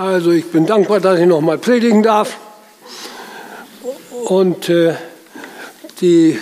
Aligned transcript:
Also 0.00 0.30
ich 0.30 0.46
bin 0.46 0.64
dankbar, 0.64 0.98
dass 0.98 1.20
ich 1.20 1.26
noch 1.26 1.42
mal 1.42 1.58
predigen 1.58 2.02
darf. 2.02 2.38
Und 4.24 4.70
äh, 4.70 4.94
die 6.00 6.40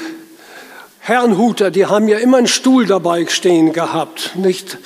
Herrenhuter, 1.00 1.72
die 1.72 1.86
haben 1.86 2.06
ja 2.06 2.18
immer 2.18 2.36
einen 2.36 2.46
Stuhl 2.46 2.86
dabei 2.86 3.26
stehen 3.26 3.72
gehabt, 3.72 4.36
nicht 4.36 4.78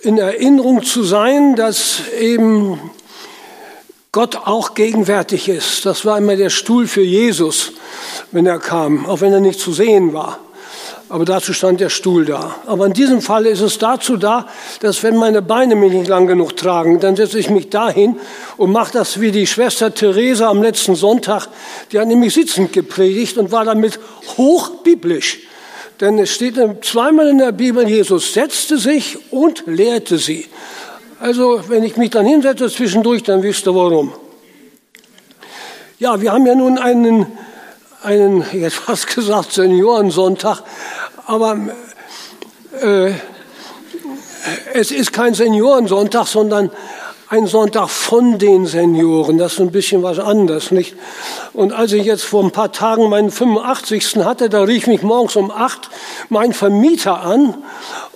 in 0.00 0.16
Erinnerung 0.16 0.84
zu 0.84 1.02
sein, 1.02 1.54
dass 1.54 2.00
eben 2.18 2.80
Gott 4.10 4.36
auch 4.36 4.72
gegenwärtig 4.72 5.50
ist. 5.50 5.84
Das 5.84 6.06
war 6.06 6.16
immer 6.16 6.36
der 6.36 6.48
Stuhl 6.48 6.86
für 6.86 7.02
Jesus, 7.02 7.72
wenn 8.32 8.46
er 8.46 8.58
kam, 8.58 9.04
auch 9.04 9.20
wenn 9.20 9.34
er 9.34 9.40
nicht 9.40 9.60
zu 9.60 9.70
sehen 9.70 10.14
war 10.14 10.38
aber 11.08 11.24
dazu 11.24 11.54
stand 11.54 11.80
der 11.80 11.88
Stuhl 11.88 12.26
da. 12.26 12.56
Aber 12.66 12.86
in 12.86 12.92
diesem 12.92 13.22
Fall 13.22 13.46
ist 13.46 13.60
es 13.60 13.78
dazu 13.78 14.16
da, 14.16 14.46
dass 14.80 15.02
wenn 15.02 15.16
meine 15.16 15.40
Beine 15.40 15.74
mich 15.74 15.92
nicht 15.92 16.08
lang 16.08 16.26
genug 16.26 16.56
tragen, 16.56 17.00
dann 17.00 17.16
setze 17.16 17.38
ich 17.38 17.48
mich 17.48 17.70
dahin 17.70 18.16
und 18.56 18.72
mache 18.72 18.92
das 18.92 19.20
wie 19.20 19.30
die 19.30 19.46
Schwester 19.46 19.94
Theresa 19.94 20.48
am 20.48 20.62
letzten 20.62 20.96
Sonntag. 20.96 21.48
Die 21.92 21.98
hat 21.98 22.08
nämlich 22.08 22.34
sitzend 22.34 22.72
gepredigt 22.72 23.38
und 23.38 23.52
war 23.52 23.64
damit 23.64 23.98
hochbiblisch. 24.36 25.38
Denn 26.00 26.18
es 26.18 26.30
steht 26.30 26.56
zweimal 26.82 27.28
in 27.28 27.38
der 27.38 27.52
Bibel, 27.52 27.88
Jesus 27.88 28.34
setzte 28.34 28.78
sich 28.78 29.18
und 29.32 29.64
lehrte 29.66 30.18
sie. 30.18 30.46
Also 31.20 31.62
wenn 31.68 31.82
ich 31.82 31.96
mich 31.96 32.10
dann 32.10 32.26
hinsetze 32.26 32.70
zwischendurch, 32.70 33.22
dann 33.22 33.42
wisst 33.42 33.66
ihr 33.66 33.74
warum. 33.74 34.12
Ja, 35.98 36.20
wir 36.20 36.32
haben 36.32 36.46
ja 36.46 36.54
nun 36.54 36.78
einen 36.78 37.26
einen, 38.02 38.44
jetzt 38.52 38.76
fast 38.76 39.06
gesagt, 39.14 39.52
Seniorensonntag, 39.52 40.62
aber 41.28 41.58
äh, 42.80 43.12
es 44.72 44.90
ist 44.90 45.12
kein 45.12 45.34
Seniorensonntag, 45.34 46.26
sondern 46.26 46.70
ein 47.28 47.46
Sonntag 47.46 47.90
von 47.90 48.38
den 48.38 48.64
Senioren. 48.64 49.36
Das 49.36 49.52
ist 49.52 49.60
ein 49.60 49.70
bisschen 49.70 50.02
was 50.02 50.18
anderes, 50.18 50.70
nicht? 50.70 50.96
Und 51.52 51.74
als 51.74 51.92
ich 51.92 52.06
jetzt 52.06 52.24
vor 52.24 52.42
ein 52.42 52.50
paar 52.50 52.72
Tagen 52.72 53.10
meinen 53.10 53.30
85. 53.30 54.24
hatte, 54.24 54.48
da 54.48 54.62
rief 54.62 54.86
mich 54.86 55.02
morgens 55.02 55.36
um 55.36 55.50
acht 55.50 55.90
mein 56.30 56.54
Vermieter 56.54 57.20
an 57.20 57.62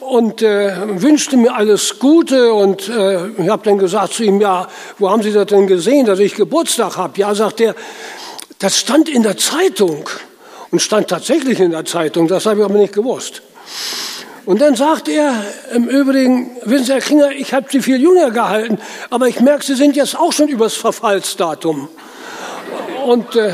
und 0.00 0.40
äh, 0.40 0.72
wünschte 1.02 1.36
mir 1.36 1.54
alles 1.54 1.98
Gute 1.98 2.54
und 2.54 2.88
äh, 2.88 3.28
ich 3.28 3.48
habe 3.50 3.62
dann 3.64 3.76
gesagt 3.76 4.14
zu 4.14 4.22
ihm, 4.22 4.40
ja, 4.40 4.68
wo 4.98 5.10
haben 5.10 5.22
Sie 5.22 5.32
das 5.32 5.46
denn 5.48 5.66
gesehen, 5.66 6.06
dass 6.06 6.18
ich 6.18 6.34
Geburtstag 6.34 6.96
habe? 6.96 7.18
Ja, 7.18 7.34
sagt 7.34 7.60
er, 7.60 7.74
das 8.58 8.78
stand 8.78 9.10
in 9.10 9.22
der 9.22 9.36
Zeitung 9.36 10.08
und 10.72 10.80
stand 10.80 11.08
tatsächlich 11.08 11.60
in 11.60 11.70
der 11.70 11.84
Zeitung, 11.84 12.26
das 12.26 12.46
habe 12.46 12.60
ich 12.60 12.64
aber 12.64 12.78
nicht 12.78 12.94
gewusst. 12.94 13.42
Und 14.44 14.60
dann 14.60 14.74
sagt 14.74 15.08
er 15.08 15.32
im 15.72 15.86
Übrigen, 15.86 16.50
wissen 16.64 16.86
Sie, 16.86 16.92
Herr 16.92 17.00
Kringer, 17.00 17.30
ich 17.30 17.54
habe 17.54 17.66
Sie 17.70 17.80
viel 17.80 18.00
jünger 18.00 18.32
gehalten, 18.32 18.78
aber 19.10 19.28
ich 19.28 19.38
merke, 19.38 19.64
Sie 19.64 19.74
sind 19.74 19.94
jetzt 19.94 20.18
auch 20.18 20.32
schon 20.32 20.48
übers 20.48 20.74
Verfallsdatum. 20.74 21.88
Und 23.06 23.36
äh, 23.36 23.52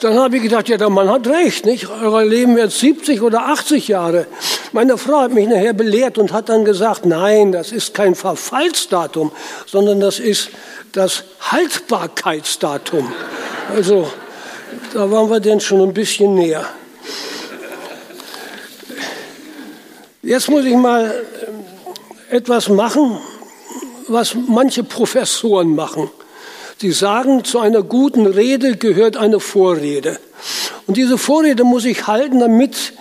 dann 0.00 0.18
habe 0.18 0.36
ich 0.36 0.44
gedacht, 0.44 0.68
ja, 0.68 0.76
der 0.76 0.90
Mann 0.90 1.10
hat 1.10 1.26
recht, 1.26 1.66
nicht? 1.66 1.88
Euer 1.90 2.24
Leben 2.24 2.56
wird 2.56 2.70
70 2.70 3.20
oder 3.20 3.48
80 3.48 3.88
Jahre. 3.88 4.26
Meine 4.72 4.96
Frau 4.96 5.22
hat 5.22 5.32
mich 5.32 5.48
nachher 5.48 5.72
belehrt 5.72 6.18
und 6.18 6.32
hat 6.32 6.48
dann 6.48 6.64
gesagt, 6.64 7.04
nein, 7.04 7.52
das 7.52 7.72
ist 7.72 7.94
kein 7.94 8.14
Verfallsdatum, 8.14 9.32
sondern 9.66 10.00
das 10.00 10.20
ist 10.20 10.50
das 10.92 11.24
Haltbarkeitsdatum. 11.40 13.12
Also 13.74 14.08
da 14.92 15.10
waren 15.10 15.30
wir 15.30 15.40
denn 15.40 15.60
schon 15.60 15.80
ein 15.80 15.94
bisschen 15.94 16.34
näher. 16.34 16.66
Jetzt 20.22 20.48
muss 20.48 20.64
ich 20.64 20.74
mal 20.74 21.24
ähm, 21.46 21.64
etwas 22.30 22.68
machen, 22.68 23.18
was 24.08 24.34
manche 24.34 24.82
Professoren 24.82 25.74
machen. 25.74 26.10
Sie 26.78 26.92
sagen, 26.92 27.44
zu 27.44 27.58
einer 27.58 27.82
guten 27.82 28.26
Rede 28.26 28.76
gehört 28.76 29.16
eine 29.16 29.40
Vorrede. 29.40 30.18
Und 30.86 30.96
diese 30.96 31.18
Vorrede 31.18 31.64
muss 31.64 31.84
ich 31.84 32.06
halten, 32.06 32.40
damit 32.40 32.94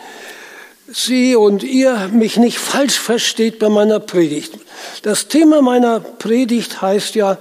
Sie 0.88 1.36
und 1.36 1.64
ihr 1.64 2.10
mich 2.12 2.38
nicht 2.38 2.60
falsch 2.60 3.00
versteht 3.00 3.58
bei 3.58 3.70
meiner 3.70 4.00
Predigt. 4.00 4.54
Das 5.02 5.28
Thema 5.28 5.62
meiner 5.62 6.00
Predigt 6.00 6.82
heißt 6.82 7.16
ja 7.16 7.38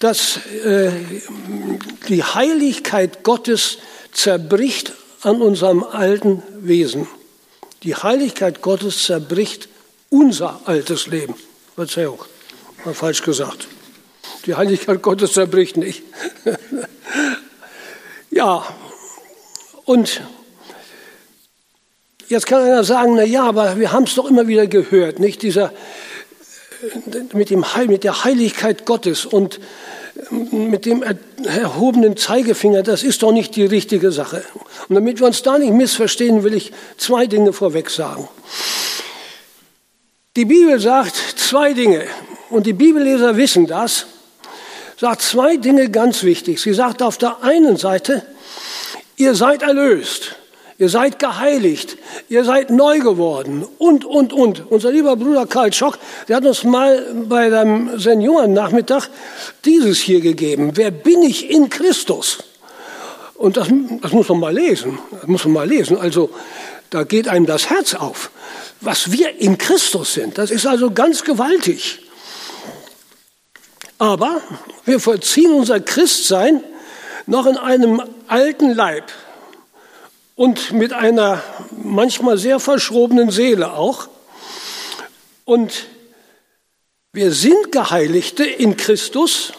dass 0.00 0.38
äh, 0.64 0.90
die 2.08 2.22
Heiligkeit 2.22 3.22
Gottes 3.22 3.78
zerbricht 4.12 4.92
an 5.22 5.40
unserem 5.40 5.82
alten 5.82 6.42
Wesen. 6.58 7.06
Die 7.82 7.94
Heiligkeit 7.94 8.62
Gottes 8.62 9.04
zerbricht 9.04 9.68
unser 10.10 10.60
altes 10.64 11.06
Leben. 11.06 11.34
Verzeihung, 11.74 12.20
war 12.84 12.94
falsch 12.94 13.22
gesagt. 13.22 13.66
Die 14.46 14.54
Heiligkeit 14.54 15.02
Gottes 15.02 15.32
zerbricht 15.32 15.76
nicht. 15.76 16.02
ja, 18.30 18.64
und 19.84 20.22
jetzt 22.28 22.46
kann 22.46 22.62
einer 22.62 22.84
sagen, 22.84 23.16
na 23.16 23.24
ja, 23.24 23.44
aber 23.44 23.78
wir 23.78 23.92
haben 23.92 24.04
es 24.04 24.14
doch 24.14 24.28
immer 24.28 24.46
wieder 24.46 24.66
gehört, 24.66 25.18
nicht 25.18 25.42
dieser 25.42 25.72
mit, 27.32 27.50
dem, 27.50 27.64
mit 27.86 28.04
der 28.04 28.24
Heiligkeit 28.24 28.86
Gottes 28.86 29.24
und 29.26 29.60
mit 30.50 30.86
dem 30.86 31.04
erhobenen 31.44 32.16
Zeigefinger, 32.16 32.82
das 32.82 33.02
ist 33.02 33.22
doch 33.22 33.32
nicht 33.32 33.56
die 33.56 33.64
richtige 33.64 34.12
Sache. 34.12 34.44
Und 34.88 34.94
damit 34.94 35.18
wir 35.18 35.26
uns 35.26 35.42
da 35.42 35.58
nicht 35.58 35.72
missverstehen, 35.72 36.44
will 36.44 36.54
ich 36.54 36.72
zwei 36.96 37.26
Dinge 37.26 37.52
vorweg 37.52 37.90
sagen. 37.90 38.28
Die 40.36 40.44
Bibel 40.44 40.78
sagt 40.80 41.16
zwei 41.36 41.72
Dinge, 41.72 42.04
und 42.50 42.66
die 42.66 42.72
Bibelleser 42.72 43.36
wissen 43.36 43.66
das, 43.66 44.06
sagt 44.96 45.22
zwei 45.22 45.56
Dinge 45.56 45.90
ganz 45.90 46.22
wichtig. 46.22 46.60
Sie 46.60 46.74
sagt 46.74 47.02
auf 47.02 47.18
der 47.18 47.42
einen 47.42 47.76
Seite, 47.76 48.22
ihr 49.16 49.34
seid 49.34 49.62
erlöst. 49.62 50.36
Ihr 50.76 50.88
seid 50.88 51.20
geheiligt, 51.20 51.96
ihr 52.28 52.44
seid 52.44 52.70
neu 52.70 52.98
geworden 52.98 53.64
und, 53.78 54.04
und, 54.04 54.32
und. 54.32 54.70
Unser 54.70 54.90
lieber 54.90 55.14
Bruder 55.14 55.46
Karl 55.46 55.72
Schock, 55.72 55.98
der 56.26 56.36
hat 56.36 56.44
uns 56.44 56.64
mal 56.64 57.14
bei 57.28 57.48
dem 57.48 57.96
Seniorennachmittag 57.96 59.06
dieses 59.64 59.98
hier 59.98 60.20
gegeben. 60.20 60.72
Wer 60.74 60.90
bin 60.90 61.22
ich 61.22 61.48
in 61.48 61.70
Christus? 61.70 62.38
Und 63.34 63.56
das, 63.56 63.68
das 64.00 64.12
muss 64.12 64.28
man 64.28 64.40
mal 64.40 64.54
lesen. 64.54 64.98
Das 65.12 65.28
muss 65.28 65.44
man 65.44 65.54
mal 65.54 65.68
lesen. 65.68 65.96
Also, 65.96 66.30
da 66.90 67.04
geht 67.04 67.28
einem 67.28 67.46
das 67.46 67.70
Herz 67.70 67.94
auf. 67.94 68.30
Was 68.80 69.12
wir 69.12 69.40
in 69.40 69.58
Christus 69.58 70.14
sind, 70.14 70.38
das 70.38 70.50
ist 70.50 70.66
also 70.66 70.90
ganz 70.90 71.22
gewaltig. 71.22 72.00
Aber 73.98 74.40
wir 74.84 74.98
vollziehen 74.98 75.52
unser 75.52 75.78
Christsein 75.78 76.64
noch 77.26 77.46
in 77.46 77.56
einem 77.56 78.02
alten 78.26 78.74
Leib 78.74 79.04
und 80.36 80.72
mit 80.72 80.92
einer 80.92 81.42
manchmal 81.82 82.38
sehr 82.38 82.58
verschrobenen 82.58 83.30
Seele 83.30 83.72
auch. 83.72 84.08
Und 85.44 85.86
wir 87.12 87.30
sind 87.30 87.70
Geheiligte 87.70 88.44
in 88.44 88.76
Christus, 88.76 89.52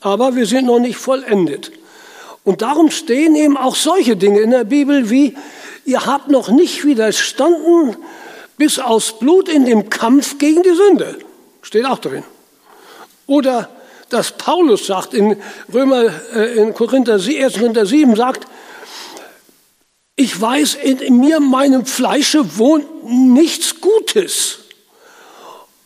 aber 0.00 0.36
wir 0.36 0.46
sind 0.46 0.66
noch 0.66 0.78
nicht 0.78 0.96
vollendet. 0.96 1.72
Und 2.44 2.62
darum 2.62 2.90
stehen 2.90 3.34
eben 3.34 3.56
auch 3.56 3.74
solche 3.74 4.16
Dinge 4.16 4.40
in 4.40 4.50
der 4.50 4.64
Bibel 4.64 5.10
wie, 5.10 5.36
ihr 5.84 6.06
habt 6.06 6.28
noch 6.28 6.48
nicht 6.48 6.84
widerstanden 6.84 7.96
bis 8.56 8.78
aus 8.78 9.18
Blut 9.18 9.48
in 9.48 9.64
dem 9.64 9.90
Kampf 9.90 10.38
gegen 10.38 10.62
die 10.62 10.74
Sünde. 10.74 11.18
Steht 11.62 11.86
auch 11.86 11.98
drin. 11.98 12.24
Oder 13.26 13.68
dass 14.10 14.32
Paulus 14.32 14.86
sagt 14.86 15.14
in 15.14 15.36
Römer, 15.72 16.12
äh, 16.34 16.56
in 16.58 16.74
Korinther, 16.74 17.14
1. 17.14 17.54
Korinther 17.54 17.86
7 17.86 18.16
sagt, 18.16 18.46
ich 20.20 20.38
weiß, 20.38 20.74
in 20.74 21.18
mir, 21.18 21.40
meinem 21.40 21.86
Fleische 21.86 22.58
wohnt 22.58 23.04
nichts 23.04 23.80
Gutes. 23.80 24.58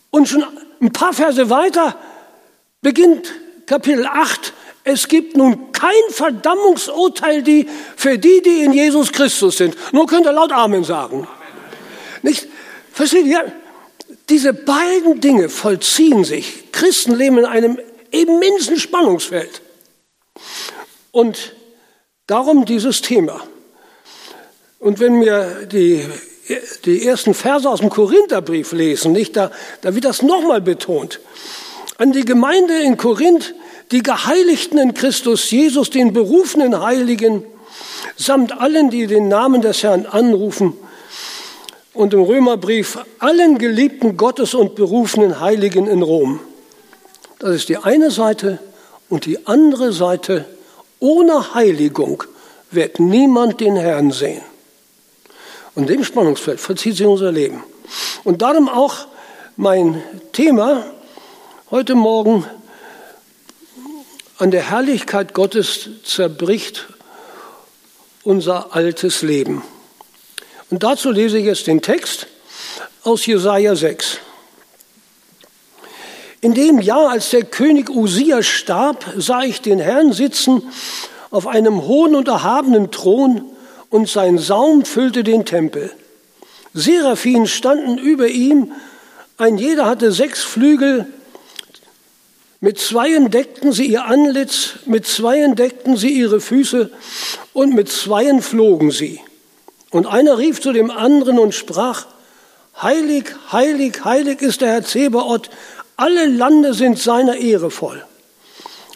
Und 0.09 0.27
schon 0.27 0.45
ein 0.81 0.91
paar 0.91 1.13
Verse 1.13 1.49
weiter 1.49 1.97
beginnt 2.81 3.31
Kapitel 3.65 4.05
8. 4.05 4.51
Es 4.83 5.07
gibt 5.07 5.37
nun 5.37 5.71
kein 5.71 5.93
Verdammungsurteil 6.09 7.43
die, 7.43 7.65
für 7.95 8.19
die, 8.19 8.41
die 8.41 8.63
in 8.63 8.73
Jesus 8.73 9.13
Christus 9.13 9.55
sind. 9.55 9.77
Nur 9.93 10.05
könnt 10.05 10.25
ihr 10.25 10.33
laut 10.33 10.51
Amen 10.51 10.83
sagen. 10.83 11.25
Nicht? 12.21 12.47
Versteht 12.91 13.27
ihr? 13.27 13.53
Diese 14.27 14.51
beiden 14.51 15.21
Dinge 15.21 15.47
vollziehen 15.47 16.25
sich. 16.25 16.73
Christen 16.73 17.15
leben 17.15 17.37
in 17.37 17.45
einem 17.45 17.79
immensen 18.11 18.77
Spannungsfeld. 18.77 19.61
Und 21.11 21.55
darum 22.27 22.65
dieses 22.65 23.01
Thema. 23.01 23.41
Und 24.85 24.99
wenn 24.99 25.19
wir 25.19 25.65
die, 25.65 26.05
die 26.85 27.07
ersten 27.07 27.33
Verse 27.33 27.67
aus 27.67 27.79
dem 27.79 27.89
Korintherbrief 27.89 28.71
lesen, 28.71 29.13
nicht, 29.13 29.35
da, 29.35 29.49
da 29.81 29.95
wird 29.95 30.05
das 30.05 30.21
nochmal 30.21 30.61
betont. 30.61 31.21
An 31.97 32.11
die 32.11 32.23
Gemeinde 32.23 32.83
in 32.83 32.95
Korinth, 32.95 33.55
die 33.89 34.03
Geheiligten 34.03 34.77
in 34.77 34.93
Christus 34.93 35.49
Jesus, 35.49 35.89
den 35.89 36.13
berufenen 36.13 36.83
Heiligen, 36.83 37.43
samt 38.15 38.61
allen, 38.61 38.91
die 38.91 39.07
den 39.07 39.27
Namen 39.27 39.63
des 39.63 39.81
Herrn 39.81 40.05
anrufen, 40.05 40.73
und 41.95 42.13
im 42.13 42.21
Römerbrief 42.21 42.99
allen 43.17 43.57
geliebten 43.57 44.17
Gottes 44.17 44.53
und 44.53 44.75
berufenen 44.75 45.39
Heiligen 45.39 45.87
in 45.87 46.03
Rom. 46.03 46.39
Das 47.39 47.55
ist 47.55 47.69
die 47.69 47.77
eine 47.77 48.11
Seite 48.11 48.59
und 49.09 49.25
die 49.25 49.47
andere 49.47 49.93
Seite, 49.93 50.45
ohne 50.99 51.55
Heiligung 51.55 52.23
wird 52.69 52.99
niemand 52.99 53.61
den 53.61 53.77
Herrn 53.77 54.11
sehen. 54.11 54.43
Und 55.75 55.89
dem 55.89 56.05
Spannungsfeld 56.05 56.59
verzieht 56.59 56.95
sich 56.95 57.05
unser 57.05 57.31
Leben. 57.31 57.63
Und 58.23 58.41
darum 58.41 58.69
auch 58.69 59.07
mein 59.57 60.01
Thema 60.31 60.85
heute 61.69 61.95
Morgen 61.95 62.45
an 64.37 64.51
der 64.51 64.69
Herrlichkeit 64.69 65.33
Gottes 65.33 65.89
zerbricht 66.03 66.87
unser 68.23 68.73
altes 68.75 69.21
Leben. 69.21 69.63
Und 70.69 70.83
dazu 70.83 71.11
lese 71.11 71.37
ich 71.37 71.45
jetzt 71.45 71.67
den 71.67 71.81
Text 71.81 72.27
aus 73.03 73.25
Jesaja 73.25 73.75
6. 73.75 74.19
In 76.41 76.53
dem 76.53 76.79
Jahr, 76.79 77.11
als 77.11 77.29
der 77.31 77.43
König 77.43 77.89
Usia 77.89 78.43
starb, 78.43 79.05
sah 79.17 79.43
ich 79.43 79.61
den 79.61 79.79
Herrn 79.79 80.13
sitzen 80.13 80.63
auf 81.31 81.47
einem 81.47 81.83
hohen 81.83 82.15
und 82.15 82.27
erhabenen 82.27 82.91
Thron 82.91 83.54
und 83.89 84.09
sein 84.09 84.37
Saum 84.37 84.85
füllte 84.85 85.23
den 85.23 85.45
Tempel. 85.45 85.91
Seraphim 86.73 87.47
standen 87.47 87.97
über 87.97 88.27
ihm, 88.27 88.71
ein 89.37 89.57
jeder 89.57 89.85
hatte 89.85 90.11
sechs 90.11 90.43
Flügel, 90.43 91.07
mit 92.61 92.79
zweien 92.79 93.29
deckten 93.29 93.73
sie 93.73 93.85
ihr 93.85 94.05
Antlitz, 94.05 94.79
mit 94.85 95.05
zweien 95.05 95.55
deckten 95.55 95.97
sie 95.97 96.09
ihre 96.09 96.41
Füße 96.41 96.89
und 97.53 97.73
mit 97.75 97.89
zweien 97.89 98.41
flogen 98.41 98.91
sie. 98.91 99.19
Und 99.91 100.07
einer 100.07 100.37
rief 100.37 100.61
zu 100.61 100.73
dem 100.73 100.89
anderen 100.89 101.37
und 101.37 101.53
sprach, 101.53 102.07
Heilig, 102.81 103.25
heilig, 103.51 104.03
heilig 104.03 104.41
ist 104.41 104.61
der 104.61 104.69
Herr 104.69 104.83
Zebaoth, 104.83 105.49
alle 105.95 106.25
Lande 106.25 106.73
sind 106.73 106.99
seiner 106.99 107.37
Ehre 107.37 107.71
voll. 107.71 108.03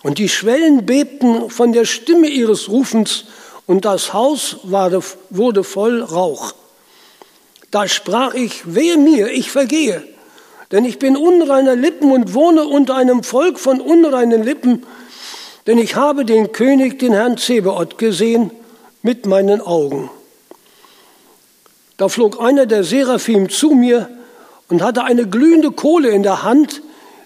Und 0.04 0.18
die 0.18 0.30
Schwellen 0.30 0.86
bebten 0.86 1.50
von 1.50 1.72
der 1.72 1.86
Stimme 1.86 2.28
ihres 2.28 2.70
Rufens, 2.70 3.26
und 3.70 3.86
das 3.86 4.14
Haus 4.14 4.58
wurde 4.64 5.64
voll 5.64 6.02
Rauch. 6.02 6.54
Da 7.70 7.88
sprach 7.88 8.34
ich, 8.34 8.74
wehe 8.74 8.98
mir, 8.98 9.32
ich 9.32 9.52
vergehe, 9.52 10.02
denn 10.72 10.86
ich 10.86 10.98
bin 10.98 11.16
unreiner 11.16 11.76
Lippen 11.76 12.12
und 12.12 12.34
wohne 12.34 12.66
unter 12.66 12.96
einem 12.96 13.22
Volk 13.22 13.60
von 13.60 13.80
unreinen 13.80 14.42
Lippen, 14.42 14.88
denn 15.68 15.78
ich 15.78 15.96
habe 15.96 16.26
den 16.26 16.52
König, 16.52 16.98
den 16.98 17.14
Herrn 17.14 17.38
Zebaoth, 17.38 18.00
gesehen 18.00 18.50
mit 19.04 19.28
meinen 19.28 19.62
Augen. 19.62 20.10
Da 21.98 22.10
flog 22.10 22.42
einer 22.42 22.66
der 22.66 22.84
Seraphim 22.84 23.50
zu 23.50 23.76
mir 23.76 24.10
und 24.70 24.82
hatte 24.82 25.04
eine 25.04 25.28
glühende 25.28 25.70
Kohle 25.70 26.10
in 26.10 26.24
der 26.24 26.42
Hand, 26.42 26.82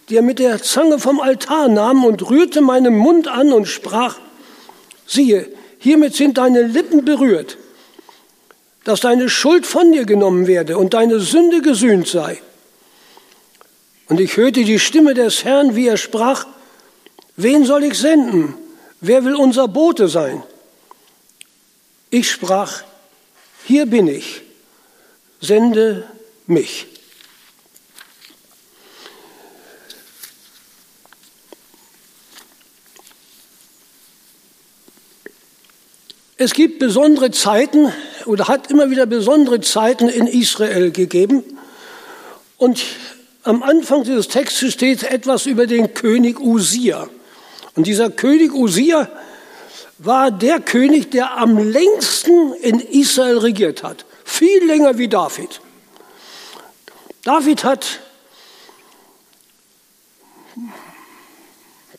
die 0.10 0.18
er 0.18 0.22
mit 0.22 0.39
der 0.39 0.62
Zange 0.62 1.00
vom 1.00 1.22
Altar 1.22 1.69
nahm 1.69 2.04
und 2.04 2.30
rührte 2.30 2.60
meinen 2.60 2.98
Mund 2.98 3.30
an 3.30 3.54
und 3.54 3.66
sprach, 3.69 4.18
siehe, 5.07 5.48
Hiermit 5.84 6.16
sind 6.16 6.38
deine 6.38 6.62
Lippen 6.62 7.04
berührt, 7.04 7.58
dass 8.86 9.02
deine 9.02 9.28
Schuld 9.28 9.68
von 9.68 9.92
dir 9.92 10.06
genommen 10.06 10.48
werde 10.48 10.78
und 10.78 10.94
deine 10.94 11.20
Sünde 11.20 11.62
gesühnt 11.62 12.08
sei. 12.08 12.42
Und 14.08 14.22
ich 14.22 14.38
hörte 14.38 14.64
die 14.64 14.80
Stimme 14.80 15.14
des 15.14 15.44
Herrn, 15.44 15.76
wie 15.76 15.88
er 15.88 15.98
sprach, 15.98 16.48
wen 17.36 17.66
soll 17.66 17.84
ich 17.84 17.96
senden? 18.00 18.56
Wer 19.02 19.26
will 19.26 19.36
unser 19.36 19.68
Bote 19.68 20.08
sein? 20.08 20.42
Ich 22.10 22.32
sprach, 22.32 22.84
hier 23.66 23.86
bin 23.86 24.08
ich, 24.08 24.42
sende 25.42 26.08
mich. 26.48 26.88
Es 36.38 36.54
gibt 36.54 36.80
besondere 36.80 37.30
Zeiten 37.30 37.94
oder 38.26 38.48
hat 38.48 38.72
immer 38.72 38.90
wieder 38.90 39.06
besondere 39.06 39.62
Zeiten 39.62 40.10
in 40.10 40.26
Israel 40.26 40.92
gegeben. 40.92 41.44
Und 42.58 42.84
am 43.44 43.62
Anfang 43.62 44.04
dieses 44.04 44.30
Textes 44.30 44.74
steht 44.74 45.04
etwas 45.04 45.46
über 45.46 45.68
den 45.68 45.94
König 45.94 46.40
Usia. 46.40 47.08
Und 47.76 47.86
dieser 47.86 48.10
König 48.10 48.52
Usia 48.52 49.10
war 50.00 50.32
der 50.32 50.60
König, 50.60 51.12
der 51.12 51.38
am 51.38 51.58
längsten 51.58 52.54
in 52.54 52.80
Israel 52.80 53.38
regiert 53.38 53.84
hat. 53.84 54.06
Viel 54.26 54.66
länger 54.66 54.98
wie 54.98 55.08
David. 55.08 55.62
David 57.24 57.64
hat 57.64 58.00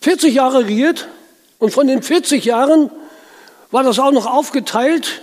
40 0.01 0.35
Jahre 0.35 0.65
regiert 0.65 1.09
und 1.59 1.73
von 1.73 1.87
den 1.87 2.03
40 2.03 2.45
Jahren 2.45 2.91
war 3.75 3.83
das 3.83 3.99
auch 3.99 4.13
noch 4.13 4.27
aufgeteilt. 4.27 5.21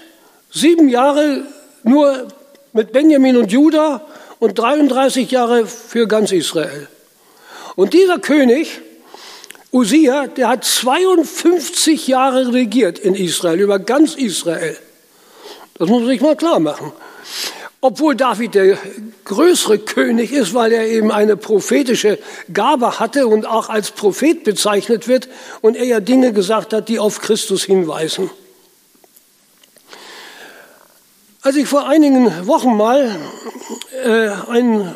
Sieben 0.51 0.89
Jahre 0.89 1.45
nur 1.83 2.27
mit 2.74 2.92
Benjamin 2.92 3.38
und 3.38 3.50
Juda 3.50 4.06
und 4.39 4.59
33 4.59 5.31
Jahre 5.31 5.65
für 5.65 6.06
ganz 6.06 6.33
Israel. 6.33 6.89
Und 7.77 7.94
dieser 7.94 8.19
König, 8.19 8.81
Usia, 9.71 10.27
der 10.27 10.50
hat 10.50 10.65
52 10.65 12.09
Jahre 12.09 12.51
regiert 12.51 13.00
in 13.00 13.15
Israel, 13.15 13.57
über 13.57 13.80
ganz 13.80 14.15
Israel. 14.15 14.75
Das 15.75 15.88
muss 15.88 16.01
man 16.01 16.09
sich 16.09 16.19
mal 16.19 16.36
klar 16.36 16.59
machen. 16.59 16.92
Obwohl 17.80 18.18
David 18.18 18.53
der 18.53 18.77
größere 19.24 19.80
König 19.80 20.33
ist, 20.33 20.53
weil 20.53 20.74
er 20.74 20.88
eben 20.88 21.09
eine 21.09 21.38
prophetische 21.38 22.19
Gabe 22.51 23.00
hatte 23.00 23.27
und 23.27 23.45
auch 23.45 23.69
als 23.69 23.92
Prophet 23.92 24.44
bezeichnet 24.44 25.07
wird 25.07 25.30
und 25.62 25.77
er 25.77 25.86
ja 25.86 26.01
Dinge 26.01 26.33
gesagt 26.33 26.74
hat, 26.74 26.89
die 26.89 27.00
auf 27.00 27.21
Christus 27.21 27.63
hinweisen. 27.63 28.30
Als 31.43 31.55
ich 31.55 31.67
vor 31.67 31.88
einigen 31.88 32.45
Wochen 32.45 32.77
mal 32.77 33.15
äh, 34.05 34.29
ein 34.51 34.93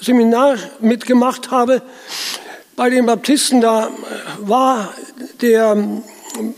Seminar 0.00 0.56
mitgemacht 0.78 1.50
habe 1.50 1.82
bei 2.76 2.88
den 2.88 3.04
Baptisten, 3.04 3.60
da 3.60 3.90
war 4.38 4.94
der 5.40 5.76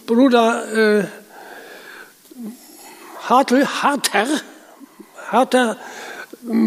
Bruder 0.05 0.99
äh, 0.99 1.05
Hartl, 3.31 3.67
Harter, 3.67 4.27
Harter, 5.31 5.79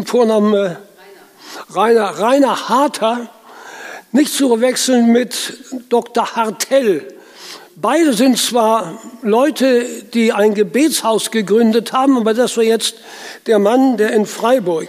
Vornamen 0.04 0.54
äh, 0.54 0.76
Rainer, 1.70 2.18
Rainer 2.18 2.68
Harter, 2.68 3.28
nicht 4.10 4.34
zu 4.34 4.48
verwechseln 4.48 5.12
mit 5.12 5.60
Dr. 5.90 6.34
Hartell. 6.34 7.13
Beide 7.76 8.12
sind 8.12 8.38
zwar 8.38 9.00
Leute, 9.22 9.84
die 10.14 10.32
ein 10.32 10.54
Gebetshaus 10.54 11.32
gegründet 11.32 11.92
haben, 11.92 12.16
aber 12.16 12.32
das 12.32 12.56
war 12.56 12.62
jetzt 12.62 12.94
der 13.46 13.58
Mann, 13.58 13.96
der 13.96 14.12
in 14.12 14.26
Freiburg 14.26 14.88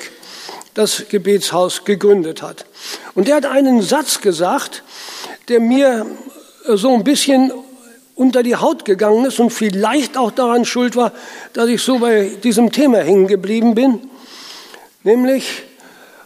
das 0.75 1.05
Gebetshaus 1.09 1.83
gegründet 1.83 2.43
hat. 2.43 2.65
Und 3.15 3.27
der 3.27 3.37
hat 3.37 3.45
einen 3.47 3.81
Satz 3.81 4.21
gesagt, 4.21 4.83
der 5.47 5.61
mir 5.61 6.05
so 6.67 6.93
ein 6.93 7.03
bisschen 7.03 7.51
unter 8.13 8.43
die 8.43 8.55
Haut 8.55 8.85
gegangen 8.85 9.25
ist 9.25 9.39
und 9.39 9.49
vielleicht 9.49 10.15
auch 10.15 10.29
daran 10.29 10.63
schuld 10.63 10.95
war, 10.95 11.11
dass 11.53 11.67
ich 11.69 11.81
so 11.81 11.97
bei 11.97 12.37
diesem 12.43 12.71
Thema 12.71 12.99
hängen 12.99 13.27
geblieben 13.27 13.73
bin. 13.73 13.99
Nämlich, 15.03 15.63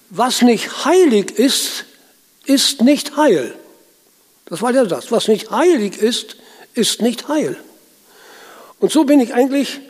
was 0.10 0.42
nicht 0.42 0.84
heilig 0.84 1.32
ist, 1.32 1.86
ist 2.46 2.82
nicht 2.82 3.16
heil. 3.16 3.54
Das 4.46 4.62
war 4.62 4.74
der 4.74 4.90
Satz. 4.90 5.10
Was 5.10 5.30
nicht 5.30 5.52
heilig 5.52 5.98
ist, 5.98 6.36
ist 6.80 7.02
nicht 7.02 7.28
heil. 7.28 7.58
Und 8.80 8.92
so 8.92 9.04
bin 9.04 9.20
ich 9.20 9.34
eigentlich 9.34 9.82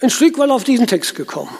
ein 0.00 0.10
Stück 0.10 0.36
weit 0.38 0.50
auf 0.50 0.64
diesen 0.64 0.86
Text 0.86 1.14
gekommen. 1.14 1.56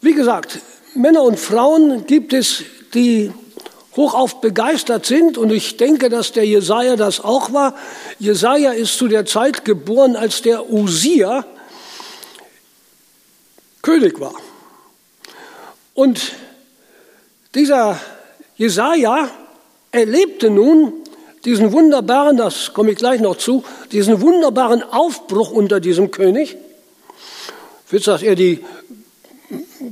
Wie 0.00 0.14
gesagt, 0.14 0.60
Männer 0.94 1.22
und 1.22 1.38
Frauen 1.38 2.06
gibt 2.06 2.32
es, 2.32 2.62
die 2.94 3.32
hochauf 3.96 4.40
begeistert 4.40 5.06
sind 5.06 5.38
und 5.38 5.50
ich 5.50 5.76
denke, 5.76 6.08
dass 6.08 6.32
der 6.32 6.46
Jesaja 6.46 6.96
das 6.96 7.20
auch 7.20 7.52
war. 7.52 7.74
Jesaja 8.18 8.72
ist 8.72 8.96
zu 8.96 9.08
der 9.08 9.26
Zeit 9.26 9.64
geboren, 9.64 10.16
als 10.16 10.42
der 10.42 10.70
Usia 10.70 11.44
König 13.82 14.20
war. 14.20 14.34
Und 15.94 16.32
dieser 17.54 17.98
Jesaja 18.56 19.30
erlebte 19.96 20.50
nun 20.50 20.92
diesen 21.44 21.72
wunderbaren, 21.72 22.36
das 22.36 22.74
komme 22.74 22.92
ich 22.92 22.98
gleich 22.98 23.20
noch 23.20 23.36
zu, 23.36 23.64
diesen 23.92 24.20
wunderbaren 24.20 24.82
Aufbruch 24.82 25.50
unter 25.50 25.80
diesem 25.80 26.10
König. 26.10 26.56
Wisst 27.88 28.08
dass 28.08 28.22
er 28.22 28.34
die 28.34 28.64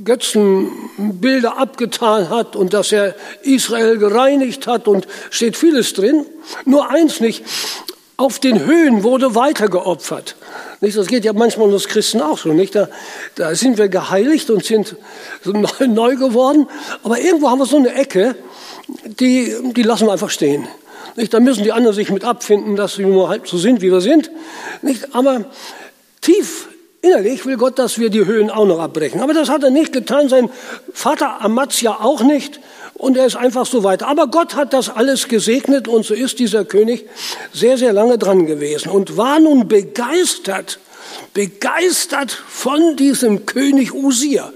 Götzenbilder 0.03 1.57
abgetan 1.57 2.29
hat 2.29 2.55
und 2.57 2.73
dass 2.73 2.91
er 2.91 3.15
Israel 3.43 3.97
gereinigt 3.97 4.67
hat 4.67 4.87
und 4.87 5.07
steht 5.29 5.55
vieles 5.55 5.93
drin. 5.93 6.25
Nur 6.65 6.89
eins 6.89 7.21
nicht. 7.21 7.43
Auf 8.17 8.39
den 8.39 8.65
Höhen 8.65 9.03
wurde 9.03 9.35
weitergeopfert. 9.35 10.35
Nicht? 10.81 10.97
Das 10.97 11.07
geht 11.07 11.25
ja 11.25 11.33
manchmal 11.33 11.71
uns 11.71 11.87
Christen 11.87 12.21
auch 12.21 12.37
so. 12.37 12.49
Nicht? 12.49 12.75
Da, 12.75 12.89
da 13.35 13.55
sind 13.55 13.77
wir 13.77 13.87
geheiligt 13.87 14.49
und 14.49 14.63
sind 14.63 14.95
neu 15.79 16.15
geworden. 16.15 16.67
Aber 17.03 17.19
irgendwo 17.19 17.49
haben 17.49 17.59
wir 17.59 17.65
so 17.65 17.77
eine 17.77 17.93
Ecke, 17.93 18.35
die, 18.87 19.55
die 19.75 19.83
lassen 19.83 20.07
wir 20.07 20.13
einfach 20.13 20.29
stehen. 20.29 20.67
Nicht? 21.15 21.33
Da 21.33 21.39
müssen 21.39 21.63
die 21.63 21.71
anderen 21.71 21.95
sich 21.95 22.09
mit 22.09 22.23
abfinden, 22.23 22.75
dass 22.75 22.97
wir 22.97 23.07
nur 23.07 23.29
halb 23.29 23.47
so 23.47 23.57
sind, 23.57 23.81
wie 23.81 23.91
wir 23.91 24.01
sind. 24.01 24.31
Nicht? 24.81 25.15
Aber 25.15 25.45
tief 26.21 26.67
innerlich 27.01 27.45
will 27.45 27.57
Gott, 27.57 27.79
dass 27.79 27.99
wir 27.99 28.09
die 28.09 28.25
Höhen 28.25 28.49
auch 28.49 28.65
noch 28.65 28.79
abbrechen. 28.79 29.21
Aber 29.21 29.33
das 29.33 29.49
hat 29.49 29.63
er 29.63 29.69
nicht 29.69 29.93
getan, 29.93 30.27
sein 30.27 30.49
Vater 30.93 31.41
Amazia 31.41 31.97
auch 32.01 32.21
nicht 32.21 32.59
und 32.95 33.17
er 33.17 33.25
ist 33.25 33.35
einfach 33.35 33.65
so 33.65 33.83
weiter. 33.83 34.07
Aber 34.07 34.27
Gott 34.27 34.55
hat 34.55 34.73
das 34.73 34.89
alles 34.89 35.27
gesegnet 35.27 35.87
und 35.87 36.05
so 36.05 36.13
ist 36.13 36.39
dieser 36.39 36.65
König 36.65 37.05
sehr, 37.53 37.77
sehr 37.77 37.93
lange 37.93 38.17
dran 38.17 38.45
gewesen 38.45 38.89
und 38.89 39.17
war 39.17 39.39
nun 39.39 39.67
begeistert, 39.67 40.79
begeistert 41.33 42.31
von 42.31 42.95
diesem 42.95 43.45
König 43.45 43.93
Usia. 43.93 44.51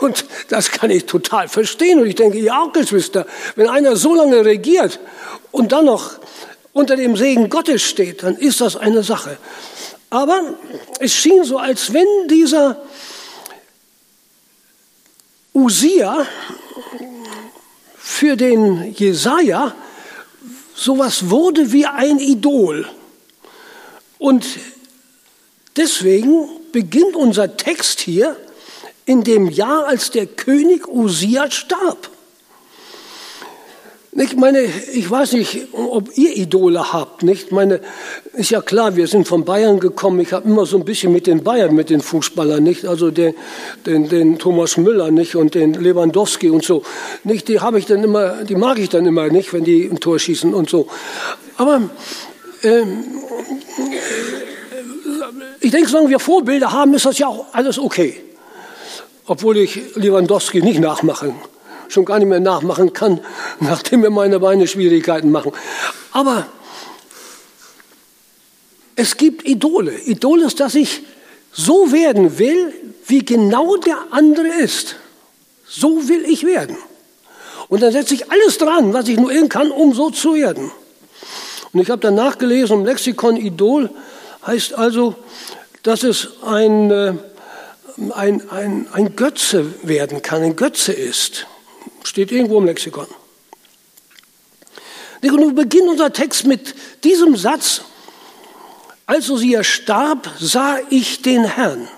Und 0.00 0.26
das 0.48 0.70
kann 0.70 0.90
ich 0.90 1.06
total 1.06 1.48
verstehen. 1.48 2.00
Und 2.00 2.06
ich 2.06 2.14
denke, 2.14 2.38
ihr 2.38 2.54
auch, 2.54 2.72
Geschwister, 2.72 3.26
wenn 3.56 3.68
einer 3.68 3.96
so 3.96 4.14
lange 4.14 4.44
regiert 4.44 5.00
und 5.50 5.72
dann 5.72 5.86
noch 5.86 6.18
unter 6.72 6.96
dem 6.96 7.16
Segen 7.16 7.48
Gottes 7.48 7.82
steht, 7.82 8.22
dann 8.22 8.36
ist 8.36 8.60
das 8.60 8.76
eine 8.76 9.02
Sache. 9.02 9.38
Aber 10.10 10.54
es 11.00 11.12
schien 11.12 11.44
so, 11.44 11.58
als 11.58 11.92
wenn 11.92 12.06
dieser 12.28 12.80
Usia 15.54 16.26
für 17.96 18.36
den 18.36 18.94
Jesaja 18.94 19.74
sowas 20.74 21.30
wurde 21.30 21.72
wie 21.72 21.86
ein 21.86 22.18
Idol. 22.18 22.86
Und 24.18 24.46
deswegen 25.76 26.48
beginnt 26.72 27.16
unser 27.16 27.56
Text 27.56 28.00
hier 28.00 28.36
in 29.08 29.24
dem 29.24 29.48
Jahr, 29.48 29.86
als 29.86 30.10
der 30.10 30.26
König 30.26 30.86
Usia 30.86 31.50
starb. 31.50 32.10
Ich 34.12 34.36
meine, 34.36 34.64
ich 34.92 35.10
weiß 35.10 35.32
nicht, 35.32 35.68
ob 35.72 36.10
ihr 36.18 36.36
Idole 36.36 36.92
habt, 36.92 37.22
nicht? 37.22 37.50
Meine, 37.50 37.80
ist 38.34 38.50
ja 38.50 38.60
klar, 38.60 38.96
wir 38.96 39.06
sind 39.06 39.26
von 39.26 39.46
Bayern 39.46 39.80
gekommen. 39.80 40.20
Ich 40.20 40.34
habe 40.34 40.46
immer 40.46 40.66
so 40.66 40.76
ein 40.76 40.84
bisschen 40.84 41.10
mit 41.10 41.26
den 41.26 41.42
Bayern, 41.42 41.74
mit 41.74 41.88
den 41.88 42.02
Fußballern, 42.02 42.62
nicht? 42.62 42.84
Also 42.84 43.10
den, 43.10 43.34
den, 43.86 44.10
den 44.10 44.38
Thomas 44.38 44.76
Müller, 44.76 45.10
nicht? 45.10 45.36
Und 45.36 45.54
den 45.54 45.72
Lewandowski 45.72 46.50
und 46.50 46.62
so, 46.62 46.82
nicht? 47.24 47.48
Die 47.48 47.60
habe 47.60 47.78
ich 47.78 47.86
dann 47.86 48.04
immer, 48.04 48.44
die 48.44 48.56
mag 48.56 48.78
ich 48.78 48.90
dann 48.90 49.06
immer, 49.06 49.28
nicht? 49.28 49.54
Wenn 49.54 49.64
die 49.64 49.84
ein 49.84 50.00
Tor 50.00 50.18
schießen 50.18 50.52
und 50.52 50.68
so. 50.68 50.86
Aber 51.56 51.80
ähm, 52.62 53.04
ich 55.60 55.70
denke, 55.70 55.88
solange 55.88 56.10
wir 56.10 56.18
Vorbilder 56.18 56.72
haben, 56.72 56.92
ist 56.92 57.06
das 57.06 57.18
ja 57.18 57.28
auch 57.28 57.46
alles 57.52 57.78
okay. 57.78 58.20
Obwohl 59.28 59.58
ich 59.58 59.94
Lewandowski 59.94 60.60
nicht 60.62 60.80
nachmachen 60.80 61.34
schon 61.88 62.04
gar 62.04 62.18
nicht 62.18 62.28
mehr 62.28 62.40
nachmachen 62.40 62.92
kann, 62.92 63.20
nachdem 63.60 64.00
mir 64.00 64.10
meine 64.10 64.40
Beine 64.40 64.66
Schwierigkeiten 64.66 65.30
machen. 65.30 65.52
Aber 66.12 66.46
es 68.96 69.16
gibt 69.16 69.46
Idole. 69.46 69.98
Idole 69.98 70.46
ist, 70.46 70.60
dass 70.60 70.74
ich 70.74 71.02
so 71.52 71.92
werden 71.92 72.38
will, 72.38 72.72
wie 73.06 73.24
genau 73.24 73.76
der 73.76 73.96
andere 74.10 74.48
ist. 74.48 74.96
So 75.66 76.08
will 76.08 76.24
ich 76.26 76.44
werden. 76.44 76.76
Und 77.68 77.82
dann 77.82 77.92
setze 77.92 78.14
ich 78.14 78.30
alles 78.30 78.58
dran, 78.58 78.92
was 78.92 79.08
ich 79.08 79.18
nur 79.18 79.30
irgend 79.30 79.50
kann, 79.50 79.70
um 79.70 79.92
so 79.92 80.10
zu 80.10 80.34
werden. 80.34 80.70
Und 81.72 81.80
ich 81.80 81.90
habe 81.90 82.00
dann 82.00 82.14
nachgelesen 82.14 82.80
im 82.80 82.84
Lexikon 82.84 83.36
Idol 83.36 83.90
heißt 84.46 84.74
also, 84.74 85.14
dass 85.82 86.02
es 86.02 86.28
ein, 86.44 86.90
äh, 86.90 87.14
ein, 88.14 88.48
ein, 88.50 88.86
ein 88.92 89.16
Götze 89.16 89.74
werden 89.82 90.22
kann, 90.22 90.42
ein 90.42 90.56
Götze 90.56 90.92
ist. 90.92 91.46
Steht 92.04 92.32
irgendwo 92.32 92.58
im 92.58 92.66
Lexikon. 92.66 93.06
Nun 95.22 95.54
beginnt 95.54 95.88
unser 95.88 96.12
Text 96.12 96.46
mit 96.46 96.74
diesem 97.04 97.36
Satz. 97.36 97.82
Als 99.06 99.28
Usia 99.30 99.64
starb, 99.64 100.30
sah 100.38 100.78
ich 100.90 101.22
den 101.22 101.44
Herrn. 101.44 101.88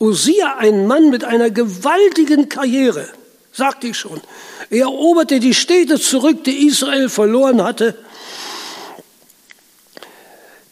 Usia, 0.00 0.56
ein 0.58 0.86
Mann 0.86 1.10
mit 1.10 1.24
einer 1.24 1.50
gewaltigen 1.50 2.48
Karriere, 2.48 3.08
sagte 3.52 3.88
ich 3.88 3.98
schon. 3.98 4.20
Er 4.70 4.82
eroberte 4.82 5.40
die 5.40 5.54
Städte 5.54 6.00
zurück, 6.00 6.44
die 6.44 6.66
Israel 6.66 7.08
verloren 7.08 7.62
hatte. 7.62 7.96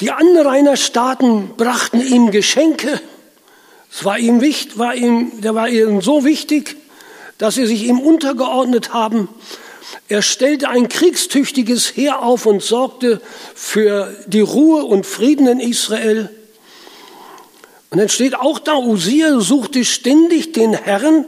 Die 0.01 0.11
Anrainerstaaten 0.11 1.57
brachten 1.57 2.01
ihm 2.01 2.31
Geschenke. 2.31 3.01
Es 3.95 4.05
war 4.05 4.19
ihm 4.19 4.41
wichtig, 4.41 4.79
war 4.79 4.95
ihm, 4.95 5.41
der 5.41 5.55
war 5.55 5.69
ihnen 5.69 6.01
so 6.01 6.25
wichtig 6.25 6.77
dass 7.39 7.57
sie 7.57 7.67
sich 7.67 7.85
ihm 7.85 8.01
untergeordnet 8.01 8.93
haben. 8.93 9.29
Er 10.09 10.23
stellte 10.23 10.69
ein 10.69 10.89
kriegstüchtiges 10.89 11.97
Heer 11.97 12.23
auf 12.23 12.47
und 12.47 12.63
sorgte 12.63 13.21
für 13.55 14.15
die 14.27 14.41
Ruhe 14.41 14.85
und 14.85 15.07
Frieden 15.07 15.47
in 15.47 15.61
Israel. 15.61 16.31
Und 17.91 17.99
dann 17.99 18.09
steht 18.09 18.35
auch 18.35 18.59
da, 18.59 18.77
Usia 18.77 19.41
suchte 19.41 19.85
ständig 19.85 20.53
den 20.53 20.75
Herrn, 20.75 21.27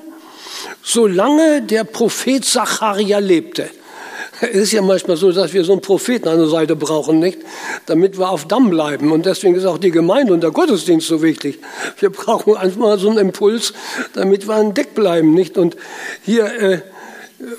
solange 0.82 1.62
der 1.62 1.84
Prophet 1.84 2.44
Zacharia 2.44 3.18
lebte. 3.18 3.70
Es 4.40 4.54
ist 4.54 4.72
ja 4.72 4.82
manchmal 4.82 5.16
so, 5.16 5.32
dass 5.32 5.52
wir 5.52 5.64
so 5.64 5.72
einen 5.72 5.80
Propheten 5.80 6.28
an 6.28 6.38
der 6.38 6.48
Seite 6.48 6.76
brauchen, 6.76 7.18
nicht? 7.18 7.38
Damit 7.86 8.18
wir 8.18 8.28
auf 8.28 8.46
Damm 8.46 8.68
bleiben. 8.68 9.12
Und 9.12 9.24
deswegen 9.24 9.54
ist 9.54 9.64
auch 9.64 9.78
die 9.78 9.90
Gemeinde 9.90 10.34
und 10.34 10.42
der 10.42 10.50
Gottesdienst 10.50 11.08
so 11.08 11.22
wichtig. 11.22 11.58
Wir 11.98 12.10
brauchen 12.10 12.54
manchmal 12.54 12.98
so 12.98 13.08
einen 13.08 13.18
Impuls, 13.18 13.72
damit 14.12 14.46
wir 14.46 14.54
an 14.54 14.74
Deck 14.74 14.94
bleiben, 14.94 15.32
nicht? 15.32 15.56
Und 15.56 15.76
hier 16.22 16.44
äh, 16.46 16.82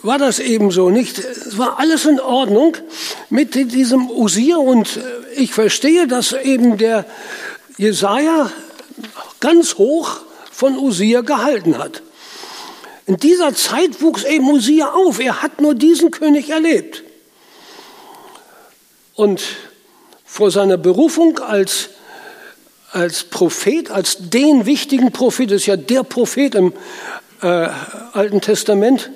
war 0.03 0.19
das 0.19 0.39
eben 0.39 0.69
so, 0.69 0.89
nicht? 0.89 1.17
Es 1.17 1.57
war 1.57 1.79
alles 1.79 2.05
in 2.05 2.19
Ordnung 2.19 2.77
mit 3.29 3.55
diesem 3.55 4.09
Usier 4.09 4.59
und 4.59 4.97
äh, 4.97 5.41
ich 5.41 5.53
verstehe, 5.53 6.07
dass 6.07 6.33
eben 6.33 6.77
der 6.77 7.05
Jesaja 7.77 8.51
ganz 9.39 9.75
hoch 9.75 10.19
von 10.51 10.77
Usier 10.77 11.23
gehalten 11.23 11.77
hat. 11.77 12.01
In 13.07 13.15
dieser 13.15 13.55
Zeit 13.55 14.01
wuchs 14.01 14.25
eben 14.25 14.49
Usia 14.49 14.91
auf. 14.91 15.19
Er 15.19 15.41
hat 15.41 15.61
nur 15.61 15.73
diesen 15.73 16.11
König 16.11 16.49
erlebt. 16.49 17.03
Und 19.15 19.41
vor 20.25 20.51
seiner 20.51 20.77
Berufung 20.77 21.39
als, 21.39 21.89
als 22.91 23.23
Prophet, 23.23 23.89
als 23.89 24.17
den 24.19 24.65
wichtigen 24.65 25.13
Prophet, 25.13 25.51
ist 25.51 25.65
ja 25.67 25.77
der 25.77 26.03
Prophet 26.03 26.53
im 26.53 26.73
äh, 27.41 27.47
Alten 27.47 28.41
Testament, 28.41 29.09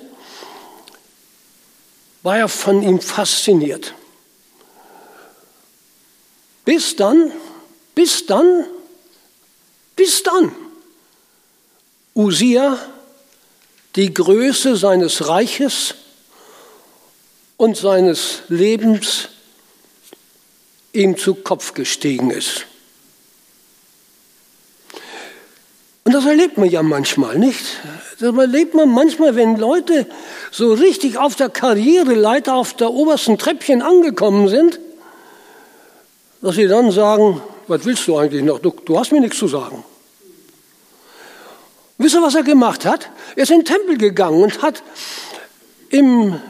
war 2.22 2.38
er 2.38 2.48
von 2.48 2.82
ihm 2.82 2.98
fasziniert. 2.98 3.94
Bis 6.64 6.96
dann, 6.96 7.30
bis 7.94 8.24
dann, 8.24 8.64
bis 9.96 10.22
dann, 10.22 10.52
Usia 12.14 12.78
die 13.96 14.12
Größe 14.14 14.76
seines 14.76 15.28
Reiches 15.28 15.94
und 17.56 17.76
seines 17.76 18.42
Lebens 18.48 19.28
ihm 20.92 21.16
zu 21.16 21.34
Kopf 21.34 21.74
gestiegen 21.74 22.30
ist. 22.30 22.66
Und 26.04 26.12
das 26.14 26.26
erlebt 26.26 26.58
man 26.58 26.68
ja 26.68 26.82
manchmal, 26.82 27.38
nicht? 27.38 27.64
Das 28.18 28.34
erlebt 28.34 28.74
man 28.74 28.88
manchmal, 28.90 29.36
wenn 29.36 29.56
Leute 29.56 30.06
so 30.50 30.72
richtig 30.72 31.16
auf 31.16 31.36
der 31.36 31.48
Karriereleiter, 31.48 32.54
auf 32.54 32.74
der 32.74 32.90
obersten 32.90 33.38
Treppchen 33.38 33.82
angekommen 33.82 34.48
sind, 34.48 34.80
dass 36.40 36.56
sie 36.56 36.66
dann 36.66 36.90
sagen, 36.90 37.40
was 37.68 37.84
willst 37.84 38.06
du 38.08 38.18
eigentlich 38.18 38.42
noch? 38.42 38.58
Du, 38.58 38.74
du 38.84 38.98
hast 38.98 39.12
mir 39.12 39.20
nichts 39.20 39.38
zu 39.38 39.46
sagen. 39.46 39.84
Wisst 42.02 42.16
ihr, 42.16 42.22
was 42.22 42.34
er 42.34 42.42
gemacht 42.42 42.84
hat? 42.84 43.08
Er 43.36 43.44
ist 43.44 43.50
in 43.50 43.60
den 43.60 43.64
Tempel 43.64 43.96
gegangen 43.96 44.42
und 44.42 44.60
hat 44.60 44.82
im 45.88 46.40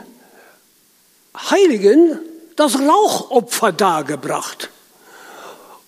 Heiligen 1.50 2.18
das 2.56 2.78
Rauchopfer 2.78 3.72
dargebracht. 3.72 4.70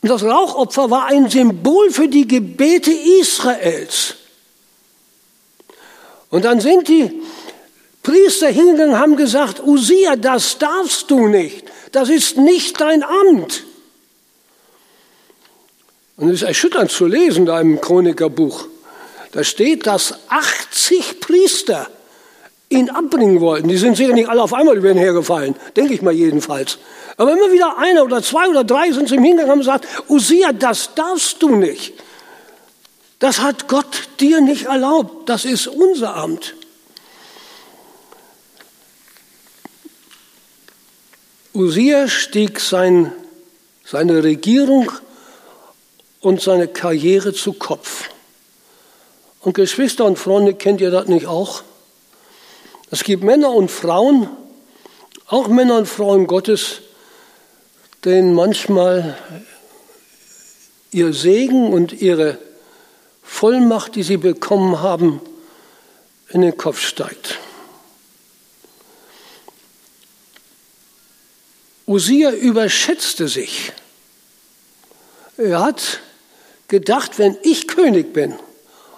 Und 0.03 0.11
das 0.11 0.23
Rauchopfer 0.23 0.91
war 0.91 1.07
ein 1.07 1.31
Symbol 1.31 1.91
für 1.91 2.09
die 2.09 2.29
Gebete 2.29 2.91
Israels. 2.91 4.17
Und 6.29 6.45
dann 6.45 6.61
sind 6.61 6.89
die 6.89 7.23
Priester 8.03 8.49
hingegangen 8.49 8.95
und 8.95 8.99
haben 8.99 9.17
gesagt, 9.17 9.63
Usia, 9.65 10.17
das 10.17 10.59
darfst 10.59 11.11
du 11.11 11.29
nicht. 11.29 11.65
Das 11.93 12.11
ist 12.11 12.37
nicht 12.37 12.81
dein 12.83 13.03
Amt. 13.03 13.65
Und 16.17 16.29
es 16.29 16.43
ist 16.43 16.49
erschütternd 16.49 16.91
zu 16.91 17.07
lesen 17.07 17.47
da 17.47 17.61
im 17.61 17.81
Chronikerbuch. 17.81 18.67
Da 19.35 19.43
steht, 19.43 19.89
dass 19.89 20.15
80 20.29 21.19
Priester 21.19 21.89
ihn 22.69 22.89
abbringen 22.89 23.41
wollten. 23.41 23.67
Die 23.67 23.77
sind 23.77 23.97
sicher 23.97 24.13
nicht 24.13 24.29
alle 24.29 24.41
auf 24.41 24.55
einmal 24.55 24.77
über 24.77 24.93
ihn 24.93 24.97
hergefallen, 24.97 25.57
denke 25.77 25.93
ich 25.93 26.03
mal 26.03 26.13
jedenfalls. 26.13 26.79
Aber 27.17 27.33
immer 27.33 27.51
wieder 27.51 27.77
einer 27.77 28.05
oder 28.05 28.23
zwei 28.23 28.49
oder 28.49 28.63
drei 28.63 28.93
sind 28.93 29.09
zu 29.09 29.17
ihm 29.17 29.25
hingegangen 29.25 29.55
und 29.55 29.59
gesagt, 29.59 29.89
Usia, 30.09 30.53
das 30.53 30.95
darfst 30.95 31.43
du 31.43 31.57
nicht. 31.57 31.95
Das 33.19 33.41
hat 33.41 33.67
Gott 33.67 34.09
dir 34.21 34.41
nicht 34.41 34.67
erlaubt. 34.67 35.29
Das 35.29 35.45
ist 35.45 35.67
unser 35.67 36.15
Amt. 36.15 36.55
Usia 41.55 42.07
stieg 42.07 42.61
sein, 42.61 43.13
seine 43.85 44.23
Regierung 44.23 44.93
und 46.21 46.41
seine 46.41 46.69
Karriere 46.69 47.33
zu 47.33 47.53
Kopf. 47.53 48.14
Und 49.45 49.53
Geschwister 49.53 50.07
und 50.07 50.19
Freunde, 50.19 50.55
kennt 50.55 50.81
ihr 50.81 50.91
das 50.91 51.07
nicht 51.07 51.27
auch? 51.27 51.63
Es 52.91 53.05
gibt 53.05 53.23
Männer 53.23 53.51
und 53.51 53.71
Frauen, 53.71 54.27
auch 55.27 55.49
Männer 55.49 55.77
und 55.77 55.87
Frauen 55.87 56.27
Gottes, 56.27 56.81
denen 58.07 58.33
manchmal 58.33 59.19
ihr 60.93 61.13
Segen 61.13 61.75
und 61.75 61.93
ihre 61.93 62.39
Vollmacht, 63.23 63.97
die 63.97 64.03
sie 64.03 64.17
bekommen 64.17 64.81
haben, 64.81 65.21
in 66.31 66.41
den 66.41 66.57
Kopf 66.57 66.81
steigt. 66.81 67.39
Usia 71.87 72.31
überschätzte 72.31 73.29
sich. 73.29 73.73
Er 75.37 75.61
hat 75.61 76.01
gedacht, 76.69 77.19
wenn 77.19 77.37
ich 77.43 77.69
König 77.69 78.15
bin 78.15 78.39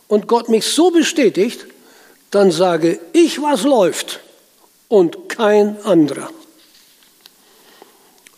und 0.08 0.28
Gott 0.28 0.48
mich 0.48 0.66
so 0.66 0.90
bestätigt, 0.90 1.66
dann 2.30 2.50
sage 2.50 3.00
ich, 3.12 3.40
was 3.40 3.62
läuft 3.62 4.20
und 4.88 5.28
kein 5.28 5.82
anderer. 5.84 6.30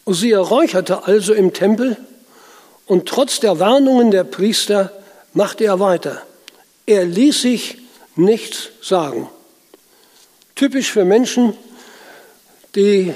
Usia 0.06 0.40
räucherte 0.40 1.04
also 1.04 1.34
im 1.34 1.52
Tempel 1.52 1.96
und 2.86 3.06
trotz 3.06 3.40
der 3.40 3.58
Warnungen 3.58 4.10
der 4.10 4.24
Priester 4.24 4.92
machte 5.34 5.64
er 5.64 5.80
weiter. 5.80 6.22
Er 6.86 7.04
ließ 7.04 7.42
sich 7.42 7.78
nichts 8.16 8.70
sagen. 8.80 9.28
Typisch 10.54 10.90
für 10.90 11.04
Menschen, 11.04 11.54
die 12.74 13.14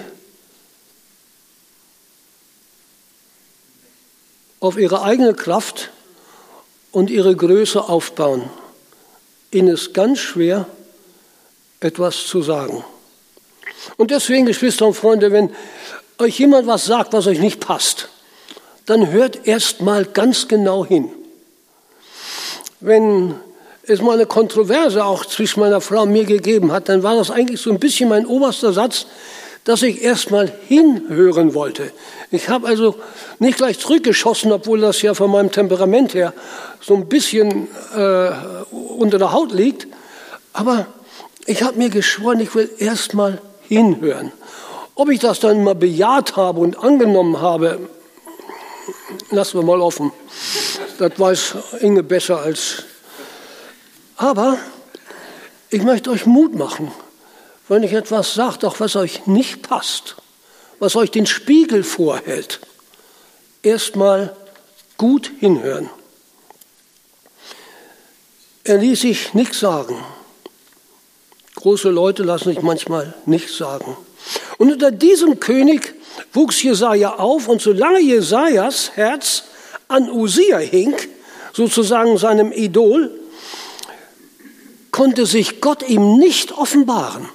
auf 4.61 4.77
ihre 4.77 5.03
eigene 5.03 5.35
Kraft 5.35 5.91
und 6.93 7.11
ihre 7.11 7.35
Größe 7.35 7.89
aufbauen. 7.89 8.45
Ihnen 9.51 9.69
ist 9.69 9.93
ganz 9.93 10.19
schwer, 10.19 10.67
etwas 11.81 12.27
zu 12.27 12.43
sagen. 12.43 12.85
Und 13.97 14.11
deswegen, 14.11 14.47
Geschwister 14.47 14.87
und 14.87 14.95
Freunde, 14.95 15.33
wenn 15.33 15.51
euch 16.19 16.39
jemand 16.39 16.67
was 16.67 16.87
sagt, 16.87 17.13
was 17.13 17.27
euch 17.27 17.41
nicht 17.41 17.61
passt, 17.61 18.09
dann 18.87 19.11
hört 19.11 19.47
erst 19.47 19.81
mal 19.81 20.05
ganz 20.05 20.49
genau 20.49 20.85
hin. 20.85 21.11
Wenn 22.81 23.35
es 23.85 24.01
mal 24.01 24.15
eine 24.15 24.27
Kontroverse 24.27 25.05
auch 25.05 25.25
zwischen 25.25 25.61
meiner 25.61 25.81
Frau 25.81 26.03
und 26.03 26.13
mir 26.13 26.25
gegeben 26.25 26.73
hat, 26.73 26.89
dann 26.89 27.03
war 27.03 27.17
das 27.17 27.31
eigentlich 27.31 27.61
so 27.61 27.71
ein 27.71 27.81
bisschen 27.81 28.09
mein 28.09 28.27
oberster 28.27 28.73
Satz, 28.73 29.07
dass 29.65 29.83
ich 29.83 30.03
erstmal 30.03 30.53
hinhören 30.69 31.55
wollte. 31.55 31.93
Ich 32.31 32.49
habe 32.49 32.67
also 32.67 32.97
nicht 33.39 33.59
gleich 33.59 33.79
zurückgeschossen, 33.79 34.53
obwohl 34.53 34.81
das 34.81 35.03
ja 35.03 35.15
von 35.15 35.31
meinem 35.31 35.53
Temperament 35.53 36.15
her 36.15 36.33
so 36.81 36.95
ein 36.95 37.09
bisschen 37.09 37.69
äh, 37.97 38.31
unter 38.71 39.19
der 39.19 39.33
Haut 39.33 39.53
liegt. 39.53 39.87
Aber 40.53 40.87
ich 41.47 41.63
habe 41.63 41.79
mir 41.79 41.91
geschworen, 41.91 42.41
ich 42.41 42.55
will 42.55 42.71
erstmal 42.79 43.41
hinhören. 43.69 44.33
Ob 44.95 45.09
ich 45.09 45.21
das 45.21 45.41
dann 45.41 45.63
mal 45.63 45.75
bejaht 45.75 46.37
habe 46.37 46.61
und 46.61 46.79
angenommen 46.79 47.41
habe, 47.41 47.79
lassen 49.31 49.59
wir 49.59 49.65
mal 49.65 49.81
offen. 49.81 50.13
Das 50.99 51.19
weiß 51.19 51.55
Inge 51.81 52.03
besser 52.03 52.41
als. 52.41 52.85
Aber 54.17 54.59
ich 55.71 55.83
möchte 55.83 56.11
euch 56.11 56.27
Mut 56.27 56.55
machen 56.55 56.93
wenn 57.69 57.83
ich 57.83 57.93
etwas 57.93 58.35
sage, 58.35 58.67
auch 58.67 58.81
was 58.81 58.97
euch 58.97 59.27
nicht 59.27 59.63
passt, 59.63 60.17
was 60.79 60.97
euch 60.97 61.11
den 61.11 61.27
Spiegel 61.27 61.85
vorhält, 61.85 62.61
erstmal 63.63 64.37
gut 64.97 65.31
hinhören. 65.39 65.89
Er 68.65 68.79
ließ 68.79 69.01
sich 69.01 69.35
nichts 69.35 69.61
sagen. 69.61 69.97
Große 71.57 71.91
Leute 71.91 72.23
lassen 72.23 72.51
sich 72.51 72.63
manchmal 72.63 73.15
nichts 73.27 73.57
sagen. 73.57 73.97
Und 74.59 74.73
unter 74.73 74.91
diesem 74.91 75.41
König 75.41 75.95
wuchs 76.33 76.63
Jesaja 76.63 77.17
auf 77.17 77.49
und 77.49 77.61
solange 77.61 78.01
Jesajas 78.01 78.93
Herz 78.95 79.45
an 79.89 80.11
Usia 80.11 80.59
hing, 80.59 80.95
sozusagen 81.53 82.17
seinem 82.19 82.53
Idol, 82.53 83.11
konnte 84.91 85.27
sich 85.27 85.61
Gott 85.61 85.89
ihm 85.89 86.19
nicht 86.19 86.53
offenbaren. 86.53 87.29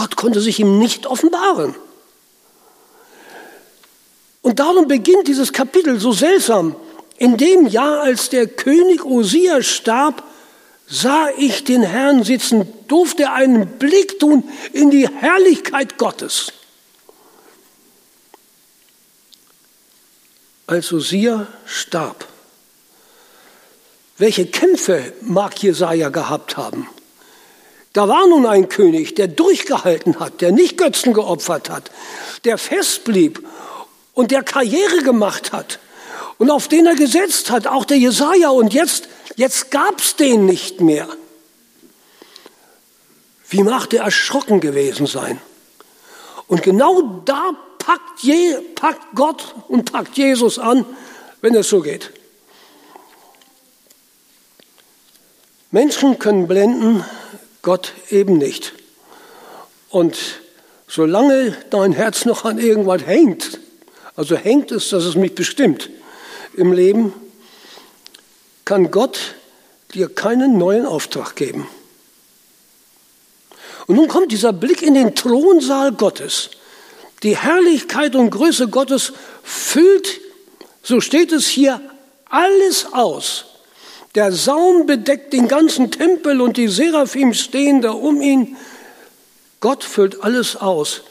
Gott 0.00 0.16
konnte 0.16 0.40
sich 0.40 0.58
ihm 0.58 0.78
nicht 0.78 1.06
offenbaren. 1.06 1.74
Und 4.40 4.58
darum 4.58 4.88
beginnt 4.88 5.28
dieses 5.28 5.52
Kapitel 5.52 6.00
so 6.00 6.12
seltsam. 6.12 6.74
In 7.18 7.36
dem 7.36 7.66
Jahr, 7.66 8.00
als 8.00 8.30
der 8.30 8.46
König 8.46 9.04
Osia 9.04 9.62
starb, 9.62 10.22
sah 10.86 11.28
ich 11.36 11.64
den 11.64 11.82
Herrn 11.82 12.24
sitzen, 12.24 12.66
durfte 12.88 13.30
einen 13.30 13.78
Blick 13.78 14.18
tun 14.18 14.48
in 14.72 14.90
die 14.90 15.06
Herrlichkeit 15.06 15.98
Gottes. 15.98 16.50
Als 20.66 20.90
Osia 20.94 21.46
starb, 21.66 22.26
welche 24.16 24.46
Kämpfe 24.46 25.12
mag 25.20 25.62
Jesaja 25.62 26.08
gehabt 26.08 26.56
haben? 26.56 26.88
Da 27.92 28.08
war 28.08 28.26
nun 28.28 28.46
ein 28.46 28.68
König, 28.68 29.16
der 29.16 29.26
durchgehalten 29.26 30.20
hat, 30.20 30.40
der 30.40 30.52
nicht 30.52 30.78
Götzen 30.78 31.12
geopfert 31.12 31.70
hat, 31.70 31.90
der 32.44 32.56
fest 32.56 33.04
blieb 33.04 33.44
und 34.14 34.30
der 34.30 34.42
Karriere 34.42 35.02
gemacht 35.02 35.52
hat 35.52 35.80
und 36.38 36.50
auf 36.50 36.68
den 36.68 36.86
er 36.86 36.94
gesetzt 36.94 37.50
hat, 37.50 37.66
auch 37.66 37.84
der 37.84 37.98
Jesaja. 37.98 38.50
Und 38.50 38.72
jetzt, 38.72 39.08
jetzt 39.36 39.70
gab's 39.70 40.16
den 40.16 40.46
nicht 40.46 40.80
mehr. 40.80 41.08
Wie 43.48 43.62
mag 43.62 43.90
der 43.90 44.04
erschrocken 44.04 44.60
gewesen 44.60 45.06
sein? 45.06 45.40
Und 46.46 46.62
genau 46.62 47.22
da 47.24 47.50
packt, 47.78 48.20
Je, 48.22 48.54
packt 48.74 49.14
Gott 49.14 49.54
und 49.68 49.90
packt 49.90 50.16
Jesus 50.16 50.58
an, 50.58 50.86
wenn 51.40 51.54
es 51.54 51.68
so 51.68 51.80
geht. 51.80 52.12
Menschen 55.72 56.18
können 56.18 56.48
blenden, 56.48 57.04
Gott 57.62 57.92
eben 58.10 58.38
nicht. 58.38 58.72
Und 59.90 60.16
solange 60.88 61.56
dein 61.70 61.92
Herz 61.92 62.24
noch 62.24 62.44
an 62.44 62.58
irgendwas 62.58 63.04
hängt, 63.06 63.60
also 64.16 64.36
hängt 64.36 64.72
es, 64.72 64.90
dass 64.90 65.04
es 65.04 65.14
mich 65.14 65.34
bestimmt 65.34 65.90
im 66.54 66.72
Leben, 66.72 67.12
kann 68.64 68.90
Gott 68.90 69.34
dir 69.94 70.08
keinen 70.08 70.58
neuen 70.58 70.86
Auftrag 70.86 71.36
geben. 71.36 71.66
Und 73.86 73.96
nun 73.96 74.08
kommt 74.08 74.30
dieser 74.30 74.52
Blick 74.52 74.82
in 74.82 74.94
den 74.94 75.14
Thronsaal 75.14 75.92
Gottes. 75.92 76.50
Die 77.22 77.36
Herrlichkeit 77.36 78.14
und 78.14 78.30
Größe 78.30 78.68
Gottes 78.68 79.12
füllt, 79.42 80.20
so 80.82 81.00
steht 81.00 81.32
es 81.32 81.48
hier, 81.48 81.80
alles 82.26 82.86
aus. 82.92 83.46
Der 84.16 84.32
Saum 84.32 84.86
bedeckt 84.86 85.32
den 85.32 85.46
ganzen 85.46 85.92
Tempel 85.92 86.40
und 86.40 86.56
die 86.56 86.66
Seraphim 86.66 87.32
stehen 87.32 87.80
da 87.80 87.92
um 87.92 88.20
ihn. 88.20 88.56
Gott 89.60 89.84
füllt 89.84 90.24
alles 90.24 90.56
aus. 90.56 91.02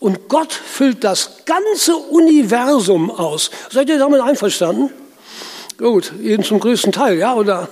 Und 0.00 0.28
Gott 0.28 0.52
füllt 0.52 1.04
das 1.04 1.44
ganze 1.44 1.94
Universum 1.94 3.12
aus. 3.12 3.52
Seid 3.70 3.88
ihr 3.88 3.98
damit 3.98 4.20
einverstanden? 4.20 4.90
Gut, 5.78 6.12
jeden 6.20 6.42
zum 6.42 6.58
größten 6.58 6.90
Teil, 6.90 7.18
ja, 7.18 7.34
oder? 7.34 7.68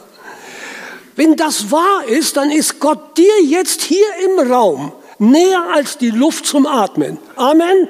Wenn 1.16 1.34
das 1.34 1.72
wahr 1.72 2.04
ist, 2.06 2.36
dann 2.36 2.52
ist 2.52 2.78
Gott 2.78 3.18
dir 3.18 3.42
jetzt 3.42 3.82
hier 3.82 4.06
im 4.24 4.52
Raum 4.52 4.92
näher 5.18 5.64
als 5.74 5.98
die 5.98 6.10
Luft 6.10 6.46
zum 6.46 6.66
Atmen. 6.66 7.18
Amen? 7.34 7.88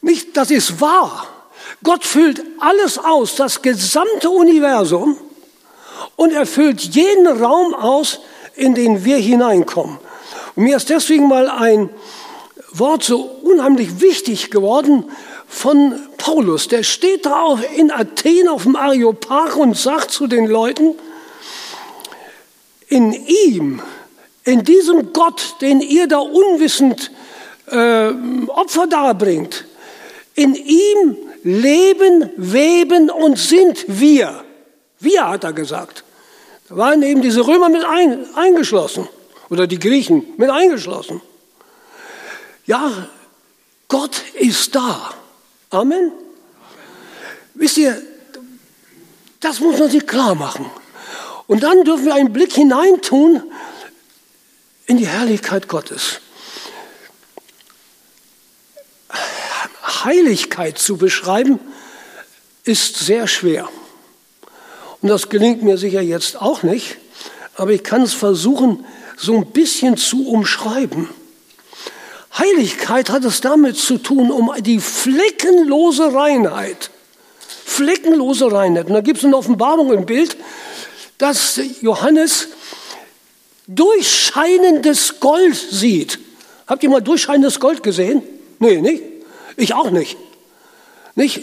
Nicht, 0.00 0.36
das 0.36 0.50
ist 0.50 0.80
wahr. 0.80 1.28
Gott 1.84 2.04
füllt 2.04 2.42
alles 2.58 2.98
aus, 2.98 3.36
das 3.36 3.62
gesamte 3.62 4.30
Universum 4.30 5.16
und 6.18 6.32
erfüllt 6.32 6.80
jeden 6.96 7.28
Raum 7.28 7.74
aus, 7.74 8.18
in 8.56 8.74
den 8.74 9.04
wir 9.04 9.18
hineinkommen. 9.18 9.98
Und 10.56 10.64
mir 10.64 10.76
ist 10.76 10.90
deswegen 10.90 11.28
mal 11.28 11.48
ein 11.48 11.90
Wort 12.72 13.04
so 13.04 13.20
unheimlich 13.20 14.00
wichtig 14.00 14.50
geworden 14.50 15.04
von 15.46 15.94
Paulus. 16.16 16.66
Der 16.66 16.82
steht 16.82 17.24
da 17.24 17.56
in 17.76 17.92
Athen 17.92 18.48
auf 18.48 18.64
dem 18.64 18.74
Areopag 18.74 19.56
und 19.56 19.76
sagt 19.76 20.10
zu 20.10 20.26
den 20.26 20.46
Leuten, 20.46 20.96
in 22.88 23.12
ihm 23.12 23.80
in 24.42 24.64
diesem 24.64 25.12
Gott, 25.12 25.54
den 25.60 25.80
ihr 25.80 26.08
da 26.08 26.18
unwissend 26.18 27.12
äh, 27.70 28.10
Opfer 28.48 28.88
darbringt, 28.88 29.66
in 30.34 30.56
ihm 30.56 31.16
leben, 31.44 32.30
weben 32.36 33.08
und 33.08 33.38
sind 33.38 33.84
wir. 33.86 34.42
Wir, 34.98 35.28
hat 35.28 35.44
er 35.44 35.52
gesagt. 35.52 36.02
Da 36.68 36.76
waren 36.76 37.02
eben 37.02 37.22
diese 37.22 37.46
Römer 37.46 37.68
mit 37.68 37.84
ein, 37.84 38.26
eingeschlossen 38.34 39.08
oder 39.48 39.66
die 39.66 39.78
Griechen 39.78 40.34
mit 40.36 40.50
eingeschlossen. 40.50 41.22
Ja, 42.66 43.08
Gott 43.88 44.20
ist 44.34 44.74
da. 44.74 45.14
Amen. 45.70 46.12
Wisst 47.54 47.78
ihr, 47.78 48.00
das 49.40 49.60
muss 49.60 49.78
man 49.78 49.90
sich 49.90 50.06
klar 50.06 50.34
machen. 50.34 50.70
Und 51.46 51.62
dann 51.62 51.84
dürfen 51.84 52.04
wir 52.04 52.14
einen 52.14 52.32
Blick 52.32 52.52
hineintun 52.52 53.42
in 54.86 54.98
die 54.98 55.06
Herrlichkeit 55.06 55.68
Gottes. 55.68 56.20
Heiligkeit 60.04 60.78
zu 60.78 60.98
beschreiben, 60.98 61.58
ist 62.64 62.96
sehr 62.98 63.26
schwer. 63.26 63.68
Und 65.00 65.08
das 65.08 65.28
gelingt 65.28 65.62
mir 65.62 65.78
sicher 65.78 66.00
jetzt 66.00 66.40
auch 66.40 66.62
nicht, 66.62 66.96
aber 67.54 67.70
ich 67.70 67.84
kann 67.84 68.02
es 68.02 68.14
versuchen, 68.14 68.84
so 69.16 69.36
ein 69.36 69.46
bisschen 69.46 69.96
zu 69.96 70.28
umschreiben. 70.28 71.08
Heiligkeit 72.36 73.10
hat 73.10 73.24
es 73.24 73.40
damit 73.40 73.76
zu 73.76 73.98
tun, 73.98 74.30
um 74.30 74.52
die 74.60 74.78
fleckenlose 74.78 76.14
Reinheit. 76.14 76.90
Fleckenlose 77.64 78.52
Reinheit. 78.52 78.86
Und 78.86 78.94
da 78.94 79.00
gibt 79.00 79.18
es 79.18 79.24
eine 79.24 79.36
Offenbarung 79.36 79.92
im 79.92 80.06
Bild, 80.06 80.36
dass 81.18 81.60
Johannes 81.80 82.48
durchscheinendes 83.66 85.20
Gold 85.20 85.56
sieht. 85.56 86.18
Habt 86.66 86.82
ihr 86.82 86.90
mal 86.90 87.02
durchscheinendes 87.02 87.60
Gold 87.60 87.82
gesehen? 87.82 88.22
Nee, 88.58 88.80
nicht? 88.80 89.02
Ich 89.56 89.74
auch 89.74 89.90
nicht. 89.90 90.16
Nicht? 91.14 91.42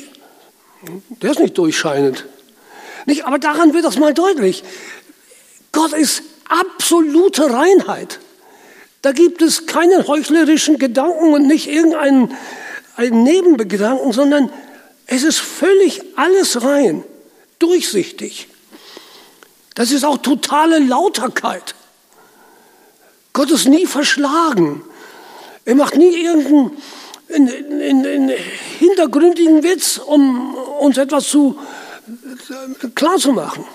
Der 1.21 1.31
ist 1.31 1.39
nicht 1.39 1.57
durchscheinend. 1.57 2.25
Nicht? 3.05 3.25
Aber 3.25 3.39
daran 3.39 3.73
wird 3.73 3.85
das 3.85 3.97
mal 3.97 4.13
deutlich. 4.13 4.63
Gott 5.71 5.93
ist 5.93 6.23
absolute 6.47 7.51
Reinheit. 7.51 8.19
Da 9.01 9.11
gibt 9.11 9.41
es 9.41 9.67
keine 9.67 10.07
heuchlerischen 10.07 10.79
Gedanken 10.79 11.33
und 11.33 11.47
nicht 11.47 11.67
irgendeinen 11.67 12.35
einen 12.95 13.23
Nebengedanken, 13.23 14.13
sondern 14.13 14.49
es 15.05 15.23
ist 15.23 15.39
völlig 15.39 16.01
alles 16.15 16.63
rein, 16.63 17.03
durchsichtig. 17.59 18.47
Das 19.75 19.91
ist 19.91 20.05
auch 20.05 20.17
totale 20.17 20.79
Lauterkeit. 20.79 21.75
Gott 23.33 23.51
ist 23.51 23.67
nie 23.67 23.85
verschlagen. 23.85 24.81
Er 25.65 25.75
macht 25.75 25.97
nie 25.97 26.15
irgendeinen 26.15 26.71
in, 27.27 27.47
in, 27.47 28.29
hintergründigen 28.79 29.63
Witz, 29.63 29.97
um 29.97 30.55
uns 30.55 30.97
etwas 30.97 31.27
zu, 31.27 31.57
klar 32.95 33.17
zu 33.17 33.31
machen. 33.33 33.65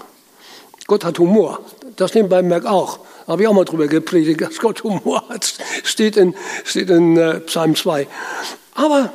Gott 0.86 1.04
hat 1.04 1.18
Humor. 1.18 1.60
Das 1.96 2.14
nebenbei 2.14 2.42
merkt 2.42 2.66
auch. 2.66 3.00
Habe 3.26 3.42
ich 3.42 3.48
auch 3.48 3.52
mal 3.52 3.64
drüber 3.64 3.86
gepredigt, 3.86 4.40
dass 4.40 4.58
Gott 4.58 4.82
Humor 4.82 5.28
hat. 5.28 5.54
Steht 5.84 6.16
in, 6.16 6.34
steht 6.64 6.90
in 6.90 7.16
äh, 7.16 7.40
Psalm 7.40 7.76
2. 7.76 8.08
Aber 8.74 9.12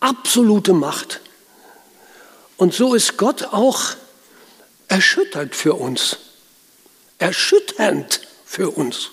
absolute 0.00 0.74
Macht. 0.74 1.20
Und 2.56 2.74
so 2.74 2.94
ist 2.94 3.16
Gott 3.16 3.44
auch 3.52 3.94
erschüttert 4.88 5.54
für 5.54 5.74
uns. 5.74 6.18
Erschütternd 7.18 8.20
für 8.44 8.70
uns. 8.70 9.10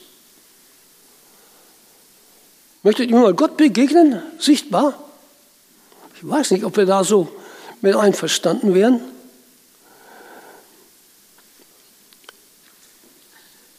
Möchtet 2.83 3.09
ihr 3.09 3.17
mal 3.17 3.33
Gott 3.33 3.55
begegnen, 3.55 4.21
sichtbar? 4.39 4.93
Ich 6.15 6.27
weiß 6.27 6.51
nicht, 6.51 6.65
ob 6.65 6.75
wir 6.75 6.85
da 6.85 7.05
so 7.05 7.33
mit 7.83 7.97
einverstanden 7.97 8.73
wären. 8.73 9.01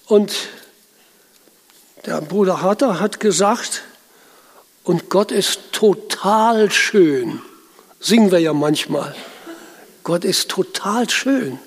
Und 0.07 0.33
der 2.05 2.21
Bruder 2.21 2.61
Harter 2.61 3.01
hat 3.01 3.19
gesagt, 3.19 3.83
und 4.85 5.09
Gott 5.09 5.33
ist 5.33 5.73
total 5.73 6.71
schön. 6.71 7.40
Singen 7.99 8.31
wir 8.31 8.40
ja 8.40 8.53
manchmal. 8.53 9.14
Gott 10.03 10.27
ist 10.27 10.51
total 10.51 11.09
schön. 11.09 11.59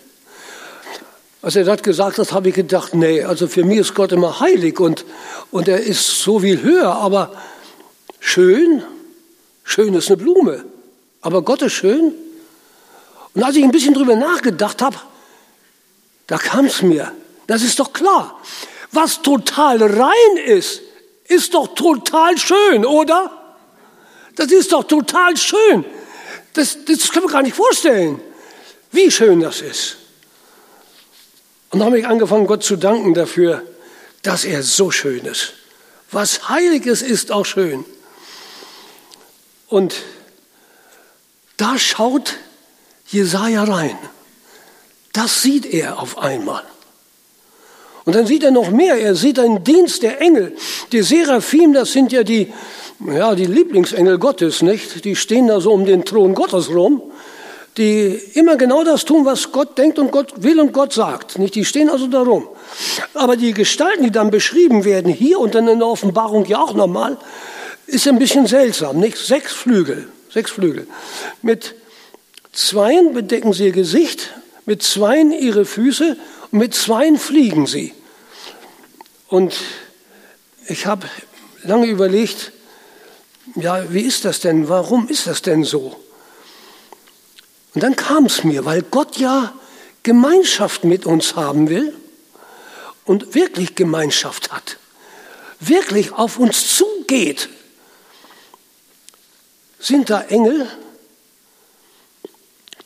Als 1.42 1.56
er 1.56 1.64
das 1.64 1.82
gesagt 1.82 2.20
hat, 2.20 2.32
habe 2.34 2.50
ich 2.50 2.56
gedacht, 2.56 2.94
nee, 2.94 3.24
also 3.24 3.48
für 3.48 3.64
mich 3.64 3.80
ist 3.80 3.96
Gott 3.96 4.12
immer 4.12 4.40
heilig 4.40 4.80
und, 4.80 5.06
und 5.50 5.68
er 5.68 5.80
ist 5.80 6.22
so 6.22 6.42
viel 6.42 6.62
höher, 6.62 6.94
aber 6.94 7.34
schön, 8.20 8.84
schön 9.64 9.96
ist 9.96 10.10
eine 10.10 10.18
Blume, 10.18 10.66
aber 11.22 11.42
Gott 11.42 11.64
ist 11.64 11.74
schön. 11.74 12.14
Und 13.38 13.44
als 13.44 13.56
ich 13.56 13.64
ein 13.64 13.70
bisschen 13.70 13.94
drüber 13.94 14.16
nachgedacht 14.16 14.82
habe, 14.82 14.98
da 16.26 16.40
kam 16.40 16.66
es 16.66 16.82
mir, 16.82 17.12
das 17.46 17.62
ist 17.62 17.80
doch 17.80 17.94
klar. 17.94 18.42
Was 18.92 19.22
total 19.22 19.78
rein 19.80 20.38
ist, 20.44 20.82
ist 21.26 21.54
doch 21.54 21.76
total 21.76 22.36
schön, 22.40 22.84
oder? 22.84 23.30
Das 24.34 24.52
ist 24.52 24.72
doch 24.72 24.86
total 24.86 25.38
schön. 25.38 25.86
Das, 26.54 26.80
das 26.86 27.12
können 27.12 27.26
wir 27.26 27.32
gar 27.32 27.44
nicht 27.44 27.56
vorstellen, 27.56 28.20
wie 28.92 29.12
schön 29.12 29.40
das 29.42 29.62
ist. 29.62 29.98
Und 31.70 31.78
dann 31.78 31.90
habe 31.90 32.00
ich 32.00 32.08
angefangen, 32.08 32.48
Gott 32.48 32.64
zu 32.64 32.76
danken 32.76 33.14
dafür, 33.14 33.62
dass 34.24 34.46
er 34.46 34.64
so 34.64 34.90
schön 34.90 35.26
ist. 35.26 35.54
Was 36.10 36.50
Heiliges 36.50 37.04
ist 37.04 37.32
auch 37.32 37.46
schön. 37.46 37.86
Und 39.68 39.94
da 41.58 41.78
schaut 41.78 42.38
Jesaja 43.08 43.64
rein. 43.64 43.98
Das 45.14 45.42
sieht 45.42 45.66
er 45.66 46.00
auf 46.00 46.18
einmal. 46.20 46.64
Und 48.06 48.16
dann 48.16 48.26
sieht 48.26 48.44
er 48.44 48.52
noch 48.52 48.72
mehr. 48.72 48.96
Er 48.96 49.16
sieht 49.16 49.38
einen 49.38 49.64
Dienst 49.64 50.02
der 50.02 50.22
Engel. 50.22 50.56
Die 50.92 51.02
Seraphim, 51.02 51.74
das 51.74 51.92
sind 51.92 52.12
ja 52.14 52.24
die, 52.24 52.54
ja, 53.06 53.36
die 53.36 53.46
Lieblingsengel 53.46 54.18
Gottes, 54.18 54.62
nicht? 54.62 55.04
Die 55.04 55.16
stehen 55.16 55.48
da 55.48 55.60
so 55.60 55.74
um 55.74 55.86
den 55.86 56.06
Thron 56.06 56.34
Gottes 56.34 56.70
rum. 56.70 57.02
Die 57.78 58.08
immer 58.34 58.56
genau 58.56 58.84
das 58.84 59.06
tun, 59.06 59.26
was 59.26 59.52
Gott 59.52 59.78
denkt 59.78 60.00
und 60.00 60.12
Gott 60.12 60.42
will 60.42 60.60
und 60.60 60.72
Gott 60.72 60.94
sagt. 60.94 61.38
Nicht? 61.38 61.56
Die 61.56 61.66
stehen 61.66 61.90
also 61.90 62.08
da 62.08 62.22
rum. 62.22 62.48
Aber 63.14 63.36
die 63.36 63.54
Gestalten, 63.54 64.04
die 64.04 64.12
dann 64.12 64.32
beschrieben 64.32 64.86
werden, 64.86 65.12
hier 65.12 65.40
und 65.40 65.54
dann 65.54 65.68
in 65.68 65.80
der 65.80 65.88
Offenbarung 65.88 66.46
ja 66.46 66.60
auch 66.60 66.74
nochmal, 66.74 67.18
ist 67.88 68.08
ein 68.08 68.20
bisschen 68.20 68.48
seltsam. 68.48 69.00
Nicht? 69.00 69.18
Sechs 69.18 69.52
Flügel. 69.52 70.08
Sechs 70.32 70.52
Flügel. 70.52 70.88
Mit 71.42 71.76
zweien 72.58 73.14
bedecken 73.14 73.54
sie 73.54 73.66
ihr 73.66 73.72
Gesicht, 73.72 74.34
mit 74.66 74.82
zweien 74.82 75.32
ihre 75.32 75.64
Füße 75.64 76.18
und 76.52 76.60
mit 76.60 76.74
zweien 76.74 77.18
fliegen 77.18 77.68
sie. 77.68 77.94
Und 79.28 79.56
ich 80.68 80.86
habe 80.86 81.08
lange 81.64 81.86
überlegt, 81.86 82.52
ja, 83.56 83.94
wie 83.94 84.02
ist 84.02 84.26
das 84.26 84.40
denn? 84.40 84.68
Warum 84.70 85.08
ist 85.08 85.28
das 85.28 85.42
denn 85.42 85.64
so? 85.64 86.00
Und 87.74 87.84
dann 87.84 87.96
kam 87.96 88.26
es 88.26 88.44
mir, 88.44 88.66
weil 88.66 88.82
Gott 88.82 89.18
ja 89.18 89.54
Gemeinschaft 90.04 90.84
mit 90.84 91.06
uns 91.06 91.36
haben 91.36 91.70
will 91.70 91.94
und 93.06 93.36
wirklich 93.36 93.76
Gemeinschaft 93.76 94.52
hat, 94.52 94.78
wirklich 95.60 96.12
auf 96.12 96.40
uns 96.40 96.76
zugeht, 96.76 97.50
sind 99.80 100.10
da 100.10 100.22
Engel, 100.22 100.68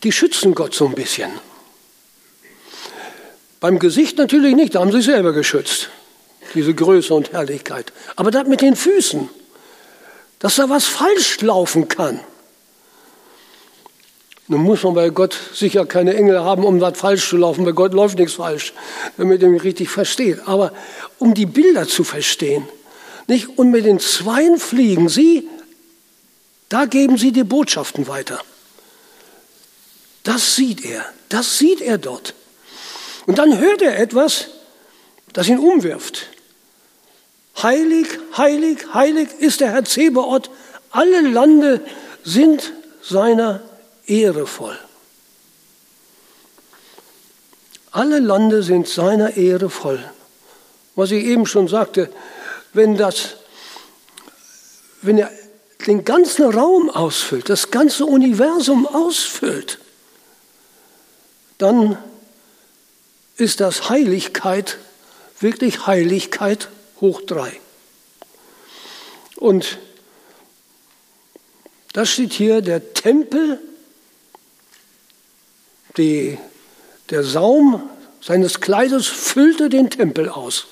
die 0.04 0.12
schützen 0.12 0.56
Gott 0.56 0.74
so 0.74 0.86
ein 0.86 0.96
bisschen. 0.96 1.32
Beim 3.60 3.80
Gesicht 3.80 4.18
natürlich 4.18 4.56
nicht, 4.56 4.76
da 4.76 4.80
haben 4.80 4.92
sie 4.92 5.02
selber 5.02 5.34
geschützt 5.34 5.90
diese 6.54 6.74
Größe 6.74 7.14
und 7.14 7.32
Herrlichkeit. 7.32 7.92
Aber 8.16 8.32
das 8.32 8.48
mit 8.48 8.62
den 8.62 8.76
Füßen, 8.76 9.30
dass 10.40 10.56
da 10.56 10.70
was 10.70 10.86
falsch 10.86 11.42
laufen 11.42 11.88
kann. 11.88 12.20
Nun 14.48 14.64
muss 14.64 14.84
man 14.84 14.96
bei 14.96 15.10
Gott 15.10 15.38
sicher 15.54 15.86
keine 15.86 16.16
Engel 16.16 16.42
haben, 16.42 16.66
um 16.66 16.82
was 16.82 16.98
falsch 16.98 17.30
zu 17.30 17.38
laufen. 17.38 17.64
Bei 17.64 17.72
Gott 17.72 17.94
läuft 17.94 18.18
nichts 18.18 18.34
falsch, 18.34 18.74
damit 19.18 19.42
er 19.42 19.50
mich 19.50 19.64
richtig 19.64 19.90
versteht. 19.90 20.40
Aber 20.46 20.74
um 21.20 21.34
die 21.34 21.46
Bilder 21.46 21.88
zu 21.88 22.04
verstehen, 22.04 22.68
nicht? 23.28 23.58
Und 23.58 23.72
mit 23.72 23.86
den 23.86 24.00
Zweien 24.00 24.58
fliegen 24.58 25.08
sie, 25.08 25.48
da 26.68 26.86
geben 26.86 27.18
sie 27.18 27.32
die 27.32 27.44
Botschaften 27.44 28.08
weiter. 28.08 28.42
Das 30.24 30.56
sieht 30.56 30.86
er, 30.86 31.06
das 31.30 31.58
sieht 31.58 31.82
er 31.82 31.98
dort. 31.98 32.34
Und 33.26 33.38
dann 33.38 33.60
hört 33.60 33.82
er 33.82 34.00
etwas, 34.00 34.48
das 35.34 35.48
ihn 35.48 35.60
umwirft. 35.60 36.28
Heilig, 37.62 38.08
heilig, 38.38 38.94
heilig 38.94 39.30
ist 39.40 39.62
der 39.62 39.72
Herr 39.72 39.86
Zebaoth. 39.86 40.50
Alle 40.92 41.22
Lande 41.22 41.82
sind 42.24 42.74
seiner 43.02 43.62
Ehre 44.06 44.48
voll. 44.48 44.78
Alle 47.92 48.20
Lande 48.20 48.64
sind 48.64 48.88
seiner 48.88 49.36
Ehre 49.36 49.70
voll. 49.70 50.04
Was 50.96 51.12
ich 51.12 51.26
eben 51.26 51.46
schon 51.46 51.68
sagte, 51.68 52.10
wenn 52.74 52.96
das, 52.98 53.36
wenn 55.02 55.18
er 55.18 55.30
den 55.88 56.06
ganzen 56.06 56.46
Raum 56.46 56.90
ausfüllt, 56.90 57.50
das 57.50 57.72
ganze 57.72 58.06
Universum 58.06 58.88
ausfüllt, 58.88 59.80
dann 61.62 61.97
ist 63.38 63.60
das 63.60 63.89
Heiligkeit, 63.89 64.78
wirklich 65.39 65.88
Heiligkeit 65.88 66.69
hoch 67.00 67.21
drei. 67.21 67.52
Und 69.36 69.80
das 71.93 72.10
steht 72.10 72.34
hier, 72.34 72.62
der 72.62 72.93
Tempel, 72.93 73.60
die, 75.97 76.38
der 77.10 77.24
Saum 77.24 77.89
seines 78.21 78.62
Kleides 78.62 79.08
füllte 79.08 79.69
den 79.69 79.89
Tempel 79.89 80.30
aus. 80.30 80.67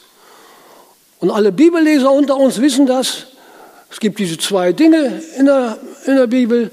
Und 1.19 1.31
alle 1.31 1.51
Bibelleser 1.51 2.11
unter 2.11 2.37
uns 2.37 2.61
wissen 2.61 2.85
das. 2.85 3.27
Es 3.91 3.99
gibt 3.99 4.19
diese 4.19 4.37
zwei 4.37 4.71
Dinge 4.71 5.21
in 5.37 5.45
der, 5.45 5.79
in 6.05 6.15
der 6.15 6.27
Bibel. 6.27 6.71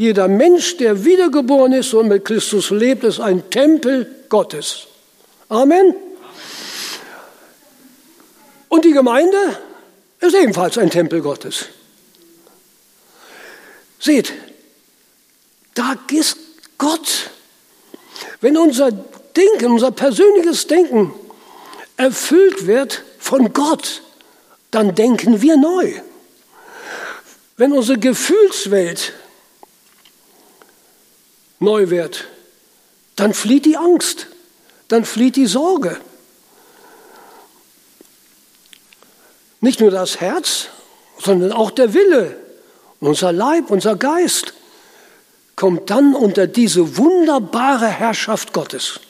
Jeder 0.00 0.28
Mensch, 0.28 0.78
der 0.78 1.04
wiedergeboren 1.04 1.74
ist 1.74 1.92
und 1.92 2.08
mit 2.08 2.24
Christus 2.24 2.70
lebt, 2.70 3.04
ist 3.04 3.20
ein 3.20 3.50
Tempel 3.50 4.24
Gottes. 4.30 4.86
Amen. 5.50 5.94
Und 8.70 8.86
die 8.86 8.92
Gemeinde 8.92 9.36
ist 10.20 10.34
ebenfalls 10.34 10.78
ein 10.78 10.88
Tempel 10.88 11.20
Gottes. 11.20 11.66
Seht, 13.98 14.32
da 15.74 15.94
ist 16.10 16.38
Gott. 16.78 17.28
Wenn 18.40 18.56
unser 18.56 18.92
Denken, 18.92 19.66
unser 19.66 19.90
persönliches 19.90 20.66
Denken 20.66 21.12
erfüllt 21.98 22.66
wird 22.66 23.02
von 23.18 23.52
Gott, 23.52 24.00
dann 24.70 24.94
denken 24.94 25.42
wir 25.42 25.58
neu. 25.58 25.92
Wenn 27.58 27.74
unsere 27.74 27.98
Gefühlswelt 27.98 29.12
neu 31.60 31.90
wird, 31.90 32.26
dann 33.16 33.34
flieht 33.34 33.66
die 33.66 33.76
Angst, 33.76 34.26
dann 34.88 35.04
flieht 35.04 35.36
die 35.36 35.46
Sorge. 35.46 36.00
Nicht 39.60 39.80
nur 39.80 39.90
das 39.90 40.20
Herz, 40.20 40.68
sondern 41.18 41.52
auch 41.52 41.70
der 41.70 41.94
Wille, 41.94 42.36
unser 42.98 43.32
Leib, 43.32 43.70
unser 43.70 43.96
Geist 43.96 44.54
kommt 45.54 45.90
dann 45.90 46.14
unter 46.14 46.46
diese 46.46 46.96
wunderbare 46.96 47.86
Herrschaft 47.86 48.54
Gottes. 48.54 49.00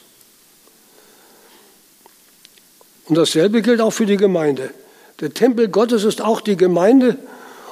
Und 3.06 3.16
dasselbe 3.16 3.62
gilt 3.62 3.80
auch 3.80 3.92
für 3.92 4.06
die 4.06 4.16
Gemeinde. 4.16 4.74
Der 5.20 5.32
Tempel 5.32 5.68
Gottes 5.68 6.02
ist 6.02 6.20
auch 6.20 6.40
die 6.40 6.56
Gemeinde 6.56 7.16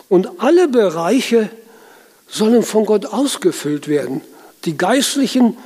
und 0.08 0.40
alle 0.40 0.68
Bereiche 0.68 1.50
sollen 2.28 2.62
von 2.62 2.86
Gott 2.86 3.06
ausgefüllt 3.06 3.88
werden. 3.88 4.20
Die 4.68 4.76
geistlichen, 4.76 5.56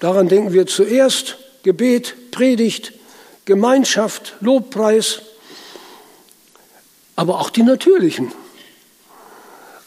daran 0.00 0.28
denken 0.28 0.52
wir 0.52 0.66
zuerst, 0.66 1.38
Gebet, 1.62 2.30
Predigt, 2.32 2.92
Gemeinschaft, 3.46 4.34
Lobpreis, 4.40 5.22
aber 7.16 7.40
auch 7.40 7.48
die 7.48 7.62
natürlichen, 7.62 8.30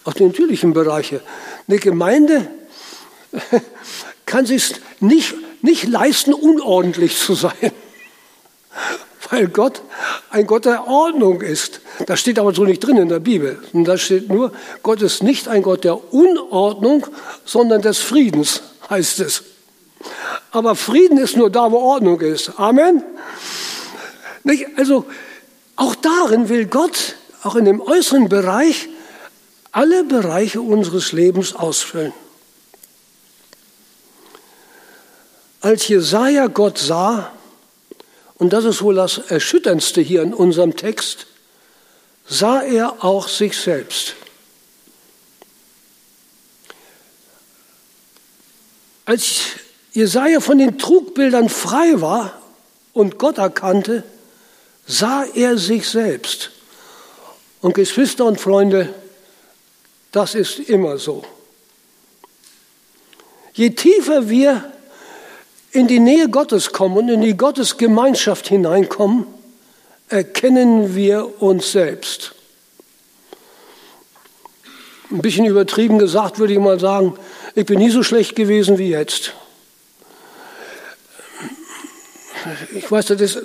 auch 0.03 0.13
die 0.13 0.23
natürlichen 0.23 0.73
Bereiche. 0.73 1.21
Eine 1.67 1.77
Gemeinde 1.77 2.49
kann 4.25 4.47
sich 4.47 4.73
nicht, 4.99 5.35
nicht 5.61 5.83
leisten, 5.83 6.33
unordentlich 6.33 7.19
zu 7.19 7.35
sein, 7.35 7.71
weil 9.29 9.47
Gott 9.47 9.81
ein 10.29 10.45
Gott 10.47 10.65
der 10.65 10.87
Ordnung 10.87 11.41
ist. 11.41 11.81
Das 12.05 12.19
steht 12.19 12.39
aber 12.39 12.53
so 12.53 12.63
nicht 12.65 12.79
drin 12.79 12.97
in 12.97 13.09
der 13.09 13.19
Bibel. 13.19 13.59
Da 13.73 13.97
steht 13.97 14.29
nur, 14.29 14.51
Gott 14.83 15.01
ist 15.01 15.23
nicht 15.23 15.47
ein 15.47 15.61
Gott 15.61 15.83
der 15.83 16.13
Unordnung, 16.13 17.07
sondern 17.45 17.81
des 17.81 17.99
Friedens, 17.99 18.61
heißt 18.89 19.19
es. 19.19 19.43
Aber 20.51 20.75
Frieden 20.75 21.17
ist 21.17 21.35
nur 21.35 21.49
da, 21.49 21.71
wo 21.71 21.77
Ordnung 21.77 22.21
ist. 22.21 22.51
Amen. 22.57 23.03
Also 24.77 25.05
auch 25.75 25.95
darin 25.95 26.49
will 26.49 26.67
Gott, 26.67 27.15
auch 27.43 27.55
in 27.55 27.65
dem 27.65 27.81
äußeren 27.81 28.29
Bereich, 28.29 28.89
alle 29.71 30.03
Bereiche 30.03 30.61
unseres 30.61 31.11
Lebens 31.11 31.55
ausfüllen. 31.55 32.13
Als 35.61 35.87
Jesaja 35.87 36.47
Gott 36.47 36.77
sah, 36.77 37.31
und 38.37 38.51
das 38.51 38.65
ist 38.65 38.81
wohl 38.81 38.95
das 38.95 39.17
Erschütterndste 39.17 40.01
hier 40.01 40.21
in 40.21 40.33
unserem 40.33 40.75
Text, 40.75 41.27
sah 42.27 42.61
er 42.61 43.03
auch 43.03 43.27
sich 43.27 43.57
selbst. 43.57 44.15
Als 49.05 49.41
Jesaja 49.93 50.39
von 50.39 50.57
den 50.57 50.77
Trugbildern 50.77 51.47
frei 51.47 52.01
war 52.01 52.41
und 52.93 53.17
Gott 53.19 53.37
erkannte, 53.37 54.03
sah 54.87 55.23
er 55.23 55.57
sich 55.57 55.87
selbst. 55.87 56.51
Und 57.61 57.75
Geschwister 57.75 58.25
und 58.25 58.39
Freunde, 58.39 58.93
das 60.11 60.35
ist 60.35 60.59
immer 60.59 60.97
so. 60.97 61.23
Je 63.53 63.69
tiefer 63.69 64.29
wir 64.29 64.71
in 65.75 65.87
die 65.87 65.99
Nähe 65.99 66.29
Gottes 66.29 66.71
kommen 66.71 66.97
und 66.97 67.09
in 67.09 67.21
die 67.21 67.35
Gottesgemeinschaft 67.35 68.47
hineinkommen, 68.47 69.27
erkennen 70.07 70.95
wir 70.95 71.41
uns 71.41 71.71
selbst. 71.71 72.33
Ein 75.11 75.21
bisschen 75.21 75.45
übertrieben 75.45 75.99
gesagt 75.99 76.39
würde 76.39 76.53
ich 76.53 76.59
mal 76.59 76.79
sagen, 76.79 77.15
ich 77.53 77.65
bin 77.65 77.79
nie 77.79 77.89
so 77.89 78.03
schlecht 78.03 78.35
gewesen 78.35 78.77
wie 78.77 78.89
jetzt. 78.89 79.33
Ich 82.73 82.89
weiß, 82.91 83.07
das 83.07 83.37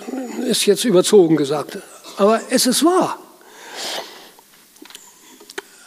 ist 0.47 0.67
jetzt 0.67 0.85
überzogen 0.85 1.37
gesagt, 1.37 1.79
aber 2.17 2.41
es 2.51 2.67
ist 2.67 2.85
wahr. 2.85 3.19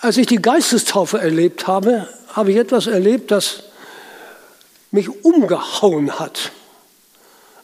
Als 0.02 0.18
ich 0.18 0.28
die 0.28 0.42
Geistestaufe 0.42 1.20
erlebt 1.20 1.68
habe, 1.68 2.10
habe 2.30 2.52
ich 2.52 2.58
etwas 2.58 2.88
erlebt, 2.88 3.32
das 3.32 3.64
mich 4.94 5.26
umgehauen 5.26 6.20
hat. 6.20 6.52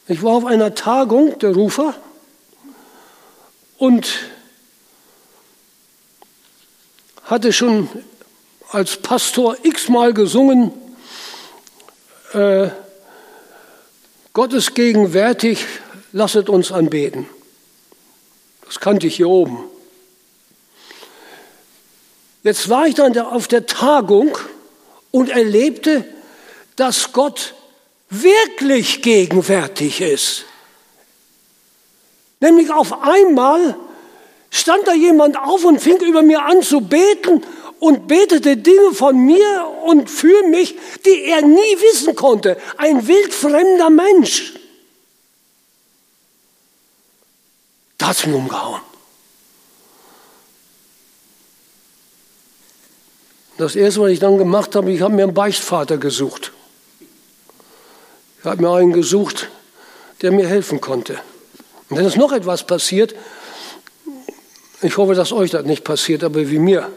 Ich 0.07 0.23
war 0.23 0.31
auf 0.31 0.45
einer 0.45 0.73
Tagung 0.73 1.37
der 1.37 1.53
Rufer 1.53 1.93
und 3.77 4.09
hatte 7.25 7.53
schon 7.53 7.87
als 8.71 8.97
Pastor 8.97 9.57
x-mal 9.61 10.15
gesungen, 10.15 10.71
äh, 12.33 12.69
Gott 14.33 14.53
ist 14.53 14.73
gegenwärtig, 14.73 15.65
lasset 16.11 16.49
uns 16.49 16.71
anbeten. 16.71 17.27
Das 18.65 18.79
kannte 18.79 19.05
ich 19.05 19.17
hier 19.17 19.29
oben. 19.29 19.65
Jetzt 22.41 22.69
war 22.69 22.87
ich 22.87 22.95
dann 22.95 23.15
auf 23.19 23.47
der 23.47 23.67
Tagung 23.67 24.35
und 25.11 25.29
erlebte, 25.29 26.05
dass 26.79 27.11
Gott 27.11 27.53
wirklich 28.09 29.01
gegenwärtig 29.01 30.01
ist. 30.01 30.45
Nämlich 32.39 32.71
auf 32.71 33.03
einmal 33.03 33.75
stand 34.49 34.87
da 34.87 34.93
jemand 34.93 35.37
auf 35.37 35.65
und 35.65 35.79
fing 35.79 35.99
über 35.99 36.21
mir 36.21 36.41
an 36.41 36.61
zu 36.61 36.81
beten 36.81 37.43
und 37.79 38.07
betete 38.07 38.55
Dinge 38.57 38.93
von 38.93 39.17
mir 39.17 39.67
und 39.85 40.09
für 40.09 40.43
mich, 40.47 40.75
die 41.05 41.25
er 41.25 41.41
nie 41.41 41.77
wissen 41.81 42.15
konnte. 42.15 42.57
Ein 42.77 43.07
wildfremder 43.07 43.89
Mensch. 43.89 44.53
Das 47.97 48.19
hat 48.19 48.27
mich 48.27 48.35
umgehauen. 48.35 48.81
Das 53.57 53.75
erste, 53.75 53.99
was 53.99 54.11
ich 54.11 54.19
dann 54.19 54.37
gemacht 54.37 54.73
habe, 54.75 54.89
ich 54.89 55.01
habe 55.01 55.13
mir 55.13 55.23
einen 55.23 55.33
Beichtvater 55.33 55.97
gesucht. 55.97 56.53
Ich 58.39 58.45
habe 58.45 58.61
mir 58.61 58.71
einen 58.71 58.93
gesucht, 58.93 59.49
der 60.21 60.31
mir 60.31 60.47
helfen 60.47 60.79
konnte. 60.79 61.19
Und 61.89 61.97
wenn 61.97 62.05
es 62.05 62.15
noch 62.15 62.31
etwas 62.31 62.63
passiert, 62.63 63.13
ich 64.81 64.95
hoffe, 64.95 65.13
dass 65.13 65.33
euch 65.33 65.51
das 65.51 65.65
nicht 65.65 65.83
passiert, 65.83 66.23
aber 66.23 66.49
wie 66.49 66.59
mir. 66.59 66.89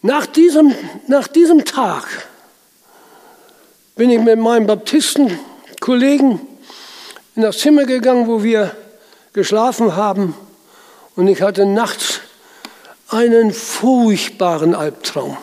Nach 0.00 0.26
diesem, 0.26 0.74
nach 1.08 1.28
diesem 1.28 1.64
Tag 1.64 2.06
bin 3.96 4.10
ich 4.10 4.18
mit 4.18 4.38
meinem 4.38 4.66
Baptistenkollegen 4.66 6.40
in 7.36 7.42
das 7.42 7.58
Zimmer 7.58 7.84
gegangen, 7.84 8.26
wo 8.26 8.42
wir 8.42 8.74
geschlafen 9.32 9.94
haben. 9.94 10.34
Und 11.16 11.28
ich 11.28 11.42
hatte 11.42 11.66
nachts 11.66 12.20
einen 13.08 13.52
furchtbaren 13.52 14.74
Albtraum. 14.74 15.36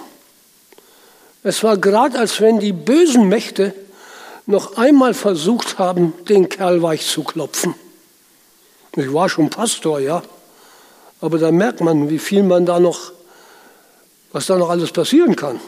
Es 1.49 1.63
war 1.63 1.77
gerade, 1.77 2.19
als 2.19 2.41
wenn 2.41 2.59
die 2.59 2.73
bösen 2.73 3.27
Mächte 3.27 3.73
noch 4.45 4.77
einmal 4.77 5.15
versucht 5.15 5.79
haben, 5.79 6.13
den 6.25 6.47
Kerl 6.47 6.83
weich 6.83 7.07
zu 7.07 7.23
klopfen. 7.23 7.73
Ich 8.95 9.11
war 9.11 9.29
schon 9.29 9.49
Pastor, 9.49 9.99
ja. 9.99 10.21
Aber 11.21 11.39
da 11.39 11.51
merkt 11.51 11.81
man, 11.81 12.07
wie 12.11 12.19
viel 12.19 12.43
man 12.43 12.67
da 12.67 12.79
noch, 12.79 13.13
was 14.31 14.45
da 14.45 14.57
noch 14.59 14.69
alles 14.69 14.91
passieren 14.91 15.35
kann. 15.35 15.59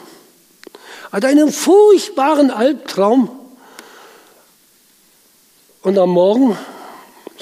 Hat 1.10 1.24
einen 1.24 1.50
furchtbaren 1.50 2.52
Albtraum. 2.52 3.28
Und 5.82 5.98
am 5.98 6.10
Morgen 6.10 6.56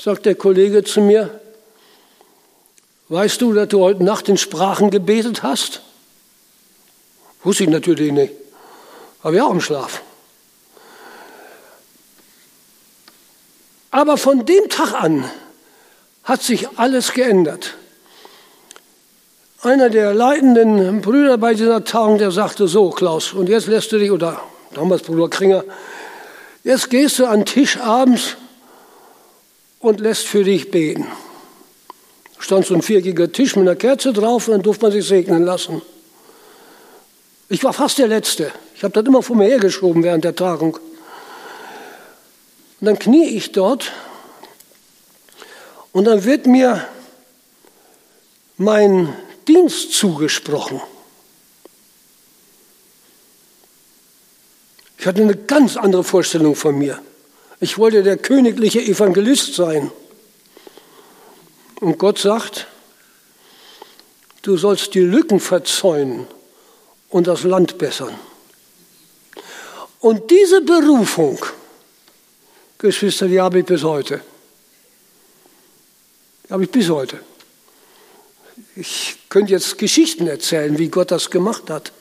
sagt 0.02 0.24
der 0.24 0.34
Kollege 0.34 0.82
zu 0.82 1.02
mir, 1.02 1.42
weißt 3.10 3.42
du, 3.42 3.52
dass 3.52 3.68
du 3.68 3.80
heute 3.80 4.02
Nacht 4.02 4.30
in 4.30 4.38
Sprachen 4.38 4.90
gebetet 4.90 5.42
hast? 5.42 5.82
Wusste 7.42 7.64
ich 7.64 7.70
natürlich 7.70 8.12
nicht. 8.12 8.34
Aber 9.22 9.34
ja 9.34 9.44
auch 9.44 9.52
im 9.52 9.60
Schlaf. 9.60 10.02
Aber 13.90 14.16
von 14.16 14.46
dem 14.46 14.68
Tag 14.68 14.94
an 14.94 15.24
hat 16.24 16.42
sich 16.42 16.68
alles 16.78 17.12
geändert. 17.12 17.74
Einer 19.62 19.90
der 19.90 20.14
leitenden 20.14 21.02
Brüder 21.02 21.36
bei 21.36 21.54
dieser 21.54 21.84
Tagung, 21.84 22.18
der 22.18 22.30
sagte 22.30 22.66
so, 22.66 22.90
Klaus, 22.90 23.32
und 23.32 23.48
jetzt 23.48 23.66
lässt 23.66 23.92
du 23.92 23.98
dich, 23.98 24.10
oder 24.10 24.40
damals 24.72 25.02
Bruder 25.02 25.28
Kringer, 25.28 25.64
jetzt 26.62 26.88
gehst 26.88 27.18
du 27.18 27.26
an 27.26 27.40
den 27.40 27.46
Tisch 27.46 27.78
abends 27.78 28.36
und 29.80 30.00
lässt 30.00 30.26
für 30.26 30.44
dich 30.44 30.70
beten. 30.70 31.06
Stand 32.38 32.64
so 32.64 32.74
ein 32.74 32.82
viereckiger 32.82 33.30
Tisch 33.32 33.56
mit 33.56 33.68
einer 33.68 33.76
Kerze 33.76 34.12
drauf 34.12 34.48
und 34.48 34.54
dann 34.54 34.62
durfte 34.62 34.84
man 34.84 34.92
sich 34.92 35.06
segnen 35.06 35.44
lassen. 35.44 35.82
Ich 37.52 37.64
war 37.64 37.72
fast 37.72 37.98
der 37.98 38.06
Letzte. 38.06 38.52
Ich 38.76 38.84
habe 38.84 38.94
das 38.94 39.04
immer 39.04 39.24
vor 39.24 39.34
mir 39.34 39.46
hergeschoben 39.48 40.04
während 40.04 40.22
der 40.22 40.36
Tagung. 40.36 40.74
Und 42.80 42.86
dann 42.86 42.96
knie 42.96 43.26
ich 43.26 43.50
dort 43.50 43.90
und 45.90 46.04
dann 46.04 46.22
wird 46.22 46.46
mir 46.46 46.86
mein 48.56 49.12
Dienst 49.48 49.94
zugesprochen. 49.94 50.80
Ich 54.96 55.06
hatte 55.08 55.20
eine 55.20 55.34
ganz 55.34 55.76
andere 55.76 56.04
Vorstellung 56.04 56.54
von 56.54 56.78
mir. 56.78 57.02
Ich 57.58 57.78
wollte 57.78 58.04
der 58.04 58.16
königliche 58.16 58.80
Evangelist 58.80 59.54
sein. 59.56 59.90
Und 61.80 61.98
Gott 61.98 62.18
sagt, 62.18 62.68
du 64.42 64.56
sollst 64.56 64.94
die 64.94 65.00
Lücken 65.00 65.40
verzäunen 65.40 66.28
und 67.10 67.26
das 67.26 67.42
Land 67.42 67.78
bessern. 67.78 68.14
Und 70.00 70.30
diese 70.30 70.62
Berufung, 70.62 71.38
Geschwister, 72.78 73.28
die 73.28 73.40
habe 73.40 73.60
ich 73.60 73.66
bis 73.66 73.82
heute. 73.82 74.22
Die 76.48 76.52
habe 76.52 76.64
ich 76.64 76.70
bis 76.70 76.88
heute. 76.88 77.20
Ich 78.76 79.18
könnte 79.28 79.52
jetzt 79.52 79.76
Geschichten 79.76 80.26
erzählen, 80.26 80.78
wie 80.78 80.88
Gott 80.88 81.10
das 81.10 81.30
gemacht 81.30 81.68
hat. 81.68 81.92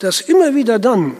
Dass 0.00 0.20
immer 0.20 0.54
wieder 0.54 0.78
dann 0.78 1.16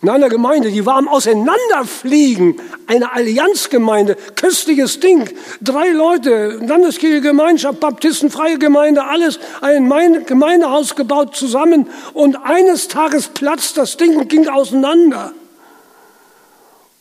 in 0.00 0.08
einer 0.08 0.28
Gemeinde, 0.28 0.70
die 0.70 0.86
war 0.86 0.96
am 0.96 1.08
Auseinanderfliegen, 1.08 2.60
eine 2.86 3.12
Allianzgemeinde, 3.12 4.16
köstliches 4.36 5.00
Ding, 5.00 5.28
drei 5.60 5.88
Leute, 5.88 6.60
Landeskirche, 6.64 7.20
Gemeinschaft, 7.20 7.80
Baptistenfreie 7.80 8.58
Gemeinde, 8.58 9.04
alles, 9.04 9.40
ein 9.60 9.90
Gemeindehaus 10.24 10.94
gebaut 10.94 11.34
zusammen 11.34 11.88
und 12.14 12.36
eines 12.36 12.86
Tages 12.86 13.28
platzt 13.28 13.76
das 13.76 13.96
Ding 13.96 14.16
und 14.16 14.28
ging 14.28 14.46
auseinander. 14.48 15.32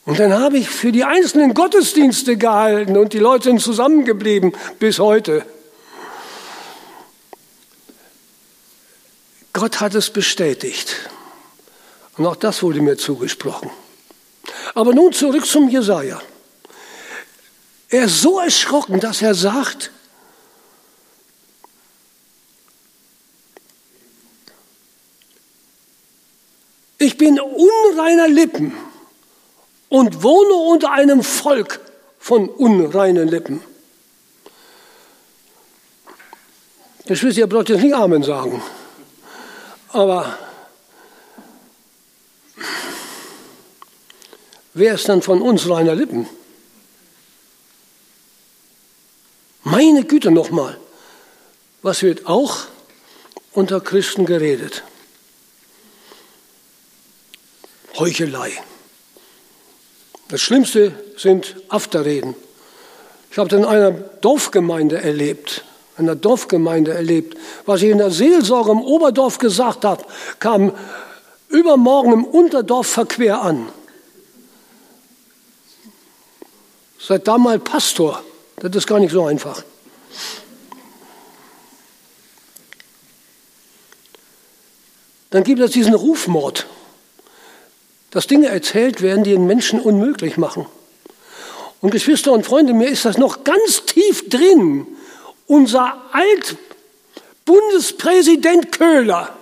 Und 0.05 0.19
dann 0.19 0.33
habe 0.33 0.57
ich 0.57 0.69
für 0.69 0.91
die 0.91 1.03
einzelnen 1.03 1.53
Gottesdienste 1.53 2.37
gehalten 2.37 2.97
und 2.97 3.13
die 3.13 3.19
Leute 3.19 3.49
sind 3.49 3.59
zusammengeblieben 3.59 4.53
bis 4.79 4.97
heute. 4.97 5.45
Gott 9.53 9.81
hat 9.81 9.93
es 9.95 10.09
bestätigt. 10.09 11.09
Und 12.17 12.25
auch 12.25 12.35
das 12.35 12.63
wurde 12.63 12.81
mir 12.81 12.97
zugesprochen. 12.97 13.69
Aber 14.73 14.93
nun 14.93 15.13
zurück 15.13 15.45
zum 15.45 15.69
Jesaja. 15.69 16.21
Er 17.89 18.05
ist 18.05 18.21
so 18.21 18.39
erschrocken, 18.39 18.99
dass 18.99 19.21
er 19.21 19.33
sagt, 19.33 19.91
ich 26.97 27.17
bin 27.17 27.39
unreiner 27.39 28.27
Lippen 28.27 28.75
und 29.89 30.23
wohne 30.23 30.53
unter 30.53 30.91
einem 30.91 31.23
Volk 31.23 31.79
von 32.19 32.49
unreinen 32.49 33.27
Lippen. 33.27 33.63
Geschwister, 37.05 37.41
ihr 37.41 37.47
braucht 37.47 37.69
jetzt 37.69 37.83
nicht 37.83 37.95
Amen 37.95 38.21
sagen. 38.21 38.61
Aber 39.89 40.37
wer 44.77 44.93
ist 44.93 45.09
dann 45.09 45.21
von 45.21 45.41
uns 45.41 45.69
reiner 45.69 45.95
Lippen? 45.95 46.27
Meine 49.63 50.03
Güte 50.05 50.31
nochmal, 50.31 50.77
was 51.81 52.03
wird 52.03 52.25
auch 52.25 52.59
unter 53.51 53.81
Christen 53.81 54.25
geredet? 54.25 54.83
Heuchelei. 57.97 58.51
Das 60.29 60.41
Schlimmste 60.41 60.91
sind 61.17 61.55
Afterreden. 61.69 62.35
Ich 63.31 63.37
habe 63.37 63.49
das 63.49 63.59
in 63.59 63.65
einer 63.65 63.91
Dorfgemeinde 63.91 65.01
erlebt, 65.01 65.63
in 65.97 66.05
einer 66.05 66.15
Dorfgemeinde 66.15 66.93
erlebt. 66.93 67.37
Was 67.65 67.81
ich 67.81 67.89
in 67.89 67.97
der 67.97 68.11
Seelsorge 68.11 68.71
im 68.71 68.81
Oberdorf 68.81 69.37
gesagt 69.37 69.85
habe, 69.85 70.05
kam 70.39 70.73
übermorgen 71.49 72.13
im 72.13 72.25
Unterdorf 72.25 72.87
verquer 72.87 73.41
an. 73.41 73.69
Seid 76.99 77.27
da 77.27 77.37
mal 77.37 77.59
Pastor. 77.59 78.23
Das 78.57 78.75
ist 78.75 78.87
gar 78.87 78.99
nicht 78.99 79.11
so 79.11 79.25
einfach. 79.25 79.63
Dann 85.29 85.43
gibt 85.43 85.59
es 85.59 85.71
diesen 85.71 85.93
Rufmord, 85.93 86.65
dass 88.11 88.27
Dinge 88.27 88.47
erzählt 88.47 89.01
werden, 89.01 89.23
die 89.23 89.31
den 89.31 89.45
Menschen 89.45 89.79
unmöglich 89.79 90.37
machen. 90.37 90.65
Und 91.81 91.91
Geschwister 91.91 92.31
und 92.31 92.45
Freunde, 92.45 92.73
mir 92.73 92.87
ist 92.87 93.05
das 93.05 93.17
noch 93.17 93.43
ganz 93.43 93.85
tief 93.85 94.29
drin. 94.29 94.87
Unser 95.45 96.01
Altbundespräsident 97.45 98.71
Köhler 98.71 99.35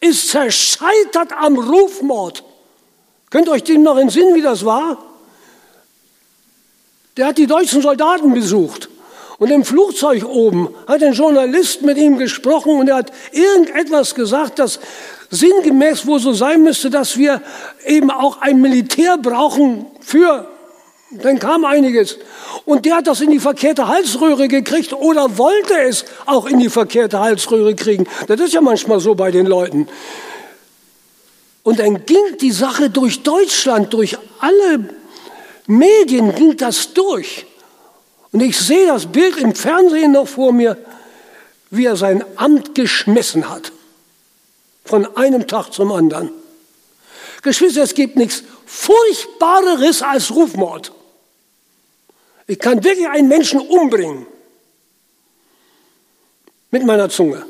ist 0.00 0.28
zerscheitert 0.28 1.32
am 1.32 1.58
Rufmord. 1.58 2.44
Könnt 3.30 3.48
ihr 3.48 3.52
euch 3.52 3.64
dem 3.64 3.82
noch 3.82 3.96
entsinnen, 3.96 4.34
wie 4.34 4.42
das 4.42 4.64
war? 4.64 5.02
Der 7.16 7.28
hat 7.28 7.38
die 7.38 7.46
deutschen 7.46 7.80
Soldaten 7.80 8.34
besucht. 8.34 8.88
Und 9.38 9.50
im 9.50 9.64
Flugzeug 9.64 10.24
oben 10.26 10.74
hat 10.86 11.02
ein 11.02 11.12
Journalist 11.12 11.82
mit 11.82 11.98
ihm 11.98 12.18
gesprochen 12.18 12.78
und 12.78 12.88
er 12.88 12.96
hat 12.96 13.12
irgendetwas 13.32 14.14
gesagt, 14.14 14.58
das 14.58 14.80
sinngemäß 15.30 16.06
wohl 16.06 16.20
so 16.20 16.32
sein 16.32 16.62
müsste, 16.62 16.88
dass 16.88 17.18
wir 17.18 17.42
eben 17.84 18.10
auch 18.10 18.40
ein 18.40 18.60
Militär 18.60 19.18
brauchen 19.18 19.86
für, 20.00 20.48
dann 21.10 21.38
kam 21.38 21.64
einiges. 21.64 22.18
Und 22.64 22.84
der 22.84 22.96
hat 22.96 23.06
das 23.06 23.20
in 23.20 23.30
die 23.30 23.38
verkehrte 23.38 23.88
Halsröhre 23.88 24.48
gekriegt 24.48 24.92
oder 24.92 25.38
wollte 25.38 25.78
es 25.82 26.04
auch 26.24 26.46
in 26.46 26.58
die 26.58 26.70
verkehrte 26.70 27.20
Halsröhre 27.20 27.74
kriegen. 27.74 28.06
Das 28.26 28.40
ist 28.40 28.54
ja 28.54 28.60
manchmal 28.60 29.00
so 29.00 29.14
bei 29.14 29.30
den 29.30 29.46
Leuten. 29.46 29.88
Und 31.62 31.78
dann 31.78 32.06
ging 32.06 32.38
die 32.40 32.52
Sache 32.52 32.90
durch 32.90 33.22
Deutschland, 33.22 33.92
durch 33.92 34.16
alle 34.40 34.88
Medien 35.66 36.34
ging 36.34 36.56
das 36.56 36.92
durch. 36.94 37.46
Und 38.32 38.40
ich 38.40 38.58
sehe 38.58 38.86
das 38.86 39.06
Bild 39.06 39.36
im 39.38 39.54
Fernsehen 39.54 40.12
noch 40.12 40.28
vor 40.28 40.52
mir, 40.52 40.76
wie 41.70 41.86
er 41.86 41.96
sein 41.96 42.24
Amt 42.36 42.74
geschmissen 42.74 43.48
hat. 43.48 43.72
Von 44.84 45.16
einem 45.16 45.46
Tag 45.46 45.72
zum 45.72 45.90
anderen. 45.92 46.30
Geschwister, 47.42 47.82
es 47.82 47.94
gibt 47.94 48.16
nichts 48.16 48.44
Furchtbareres 48.66 50.02
als 50.02 50.34
Rufmord. 50.34 50.92
Ich 52.46 52.58
kann 52.58 52.84
wirklich 52.84 53.08
einen 53.08 53.28
Menschen 53.28 53.60
umbringen. 53.60 54.26
Mit 56.70 56.84
meiner 56.84 57.08
Zunge. 57.08 57.44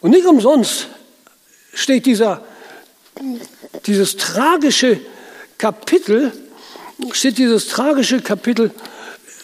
Und 0.00 0.10
nicht 0.10 0.26
umsonst 0.26 0.88
steht 1.72 2.06
dieser, 2.06 2.44
dieses 3.86 4.16
tragische 4.16 5.00
Kapitel, 5.58 6.32
steht 7.12 7.38
dieses 7.38 7.68
tragische 7.68 8.20
Kapitel 8.20 8.70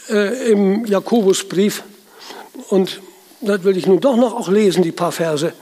äh, 0.08 0.50
im 0.50 0.84
Jakobusbrief. 0.86 1.82
Und 2.68 3.00
das 3.40 3.64
will 3.64 3.76
ich 3.76 3.86
nun 3.86 4.00
doch 4.00 4.16
noch 4.16 4.34
auch 4.34 4.48
lesen, 4.48 4.82
die 4.82 4.92
paar 4.92 5.12
Verse. 5.12 5.52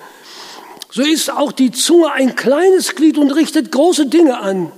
So 0.91 1.03
ist 1.03 1.31
auch 1.31 1.53
die 1.53 1.71
Zunge 1.71 2.13
ein 2.13 2.35
kleines 2.35 2.95
Glied 2.95 3.19
und 3.19 3.31
richtet 3.31 3.71
große 3.73 4.07
Dinge 4.07 4.41
an. 4.41 4.73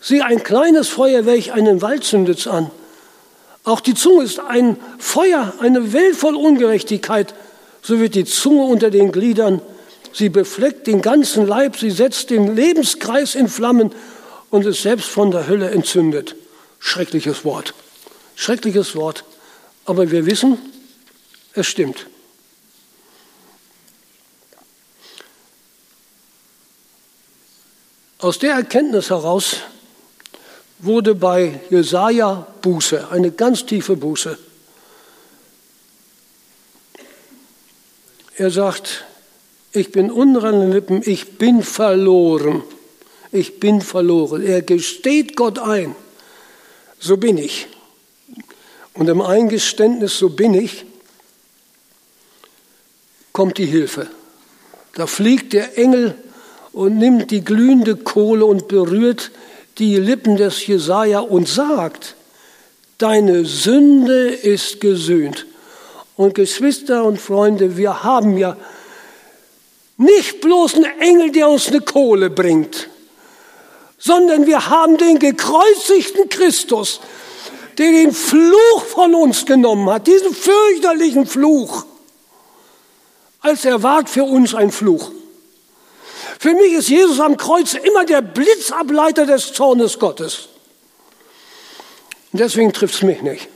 Sie 0.00 0.20
ein 0.20 0.42
kleines 0.42 0.88
Feuerwerk 0.88 1.54
einen 1.54 1.80
Wald 1.80 2.04
zündet 2.04 2.46
an. 2.48 2.70
Auch 3.64 3.80
die 3.80 3.94
Zunge 3.94 4.24
ist 4.24 4.40
ein 4.40 4.76
Feuer, 4.98 5.54
eine 5.60 5.92
Welt 5.92 6.16
voll 6.16 6.34
Ungerechtigkeit. 6.34 7.34
So 7.80 8.00
wird 8.00 8.16
die 8.16 8.24
Zunge 8.24 8.64
unter 8.64 8.90
den 8.90 9.12
Gliedern. 9.12 9.62
Sie 10.12 10.28
befleckt 10.28 10.88
den 10.88 11.00
ganzen 11.00 11.46
Leib, 11.46 11.76
sie 11.76 11.90
setzt 11.90 12.30
den 12.30 12.56
Lebenskreis 12.56 13.34
in 13.34 13.48
Flammen 13.48 13.92
und 14.50 14.66
ist 14.66 14.82
selbst 14.82 15.08
von 15.08 15.30
der 15.30 15.48
Hölle 15.48 15.70
entzündet. 15.70 16.34
Schreckliches 16.82 17.44
Wort. 17.44 17.74
Schreckliches 18.34 18.96
Wort. 18.96 19.24
Aber 19.84 20.10
wir 20.10 20.26
wissen, 20.26 20.58
es 21.54 21.68
stimmt. 21.68 22.06
Aus 28.18 28.38
der 28.38 28.54
Erkenntnis 28.54 29.10
heraus 29.10 29.56
wurde 30.80 31.14
bei 31.14 31.60
Jesaja 31.70 32.46
Buße, 32.62 33.08
eine 33.10 33.30
ganz 33.30 33.64
tiefe 33.64 33.96
Buße. 33.96 34.36
Er 38.36 38.50
sagt, 38.50 39.04
ich 39.72 39.92
bin 39.92 40.10
unreine 40.10 40.72
Lippen, 40.72 41.02
ich 41.04 41.38
bin 41.38 41.62
verloren. 41.62 42.62
Ich 43.30 43.60
bin 43.60 43.80
verloren. 43.80 44.42
Er 44.42 44.62
gesteht 44.62 45.36
Gott 45.36 45.58
ein. 45.58 45.94
So 47.04 47.16
bin 47.16 47.36
ich. 47.36 47.66
Und 48.94 49.08
im 49.08 49.20
Eingeständnis, 49.20 50.18
so 50.18 50.28
bin 50.28 50.54
ich, 50.54 50.84
kommt 53.32 53.58
die 53.58 53.66
Hilfe. 53.66 54.06
Da 54.94 55.08
fliegt 55.08 55.52
der 55.52 55.76
Engel 55.76 56.14
und 56.72 56.98
nimmt 56.98 57.32
die 57.32 57.44
glühende 57.44 57.96
Kohle 57.96 58.44
und 58.44 58.68
berührt 58.68 59.32
die 59.78 59.96
Lippen 59.96 60.36
des 60.36 60.64
Jesaja 60.64 61.18
und 61.18 61.48
sagt, 61.48 62.14
deine 62.98 63.44
Sünde 63.46 64.28
ist 64.28 64.80
gesühnt. 64.80 65.46
Und 66.16 66.36
Geschwister 66.36 67.04
und 67.04 67.20
Freunde, 67.20 67.76
wir 67.76 68.04
haben 68.04 68.38
ja 68.38 68.56
nicht 69.96 70.40
bloß 70.40 70.74
einen 70.74 71.00
Engel, 71.00 71.32
der 71.32 71.48
uns 71.48 71.66
eine 71.66 71.80
Kohle 71.80 72.30
bringt, 72.30 72.88
sondern 74.04 74.46
wir 74.48 74.68
haben 74.68 74.96
den 74.96 75.20
gekreuzigten 75.20 76.28
Christus, 76.28 77.00
der 77.78 77.92
den 77.92 78.12
Fluch 78.12 78.84
von 78.88 79.14
uns 79.14 79.46
genommen 79.46 79.88
hat, 79.88 80.08
diesen 80.08 80.34
fürchterlichen 80.34 81.24
Fluch, 81.24 81.84
als 83.40 83.64
er 83.64 83.84
ward 83.84 84.10
für 84.10 84.24
uns 84.24 84.56
ein 84.56 84.72
Fluch. 84.72 85.12
Für 86.40 86.52
mich 86.54 86.72
ist 86.72 86.88
Jesus 86.88 87.20
am 87.20 87.36
Kreuz 87.36 87.74
immer 87.74 88.04
der 88.04 88.22
Blitzableiter 88.22 89.24
des 89.24 89.52
Zornes 89.52 90.00
Gottes. 90.00 90.48
Und 92.32 92.40
deswegen 92.40 92.72
trifft 92.72 92.96
es 92.96 93.02
mich 93.02 93.22
nicht. 93.22 93.48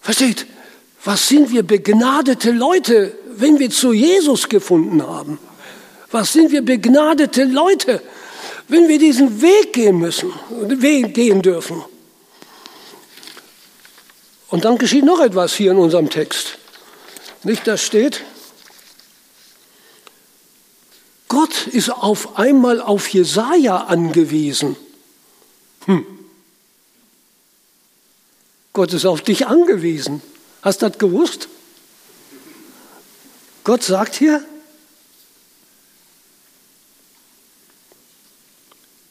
Versteht, 0.00 0.46
was 1.04 1.28
sind 1.28 1.50
wir 1.50 1.62
begnadete 1.62 2.52
Leute, 2.52 3.14
wenn 3.36 3.58
wir 3.58 3.68
zu 3.68 3.92
Jesus 3.92 4.48
gefunden 4.48 5.06
haben? 5.06 5.38
Was 6.10 6.32
sind 6.32 6.52
wir 6.52 6.62
begnadete 6.62 7.44
Leute, 7.44 8.00
wenn 8.70 8.88
wir 8.88 8.98
diesen 8.98 9.42
Weg 9.42 9.72
gehen 9.72 9.98
müssen, 9.98 10.32
Weg 10.50 11.12
gehen 11.14 11.42
dürfen? 11.42 11.84
Und 14.48 14.64
dann 14.64 14.78
geschieht 14.78 15.04
noch 15.04 15.20
etwas 15.20 15.54
hier 15.54 15.72
in 15.72 15.78
unserem 15.78 16.08
Text. 16.10 16.58
Nicht, 17.42 17.66
da 17.66 17.76
steht, 17.76 18.24
Gott 21.28 21.68
ist 21.68 21.90
auf 21.90 22.38
einmal 22.38 22.80
auf 22.80 23.08
Jesaja 23.08 23.84
angewiesen. 23.84 24.76
Hm. 25.86 26.04
Gott 28.72 28.92
ist 28.92 29.06
auf 29.06 29.22
dich 29.22 29.46
angewiesen. 29.46 30.22
Hast 30.62 30.82
du 30.82 30.88
das 30.88 30.98
gewusst? 30.98 31.48
Gott 33.64 33.82
sagt 33.82 34.14
hier, 34.14 34.44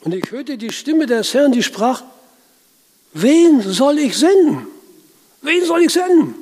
und 0.02 0.14
ich 0.14 0.32
hörte 0.32 0.58
die 0.58 0.72
Stimme 0.72 1.06
des 1.06 1.34
Herrn, 1.34 1.52
die 1.52 1.64
sprach, 1.64 2.04
wen 3.14 3.62
soll 3.62 4.00
ich 4.00 4.18
senden? 4.18 4.68
Wen 5.42 5.66
soll 5.66 5.84
ich 5.84 5.94
senden? 5.94 6.36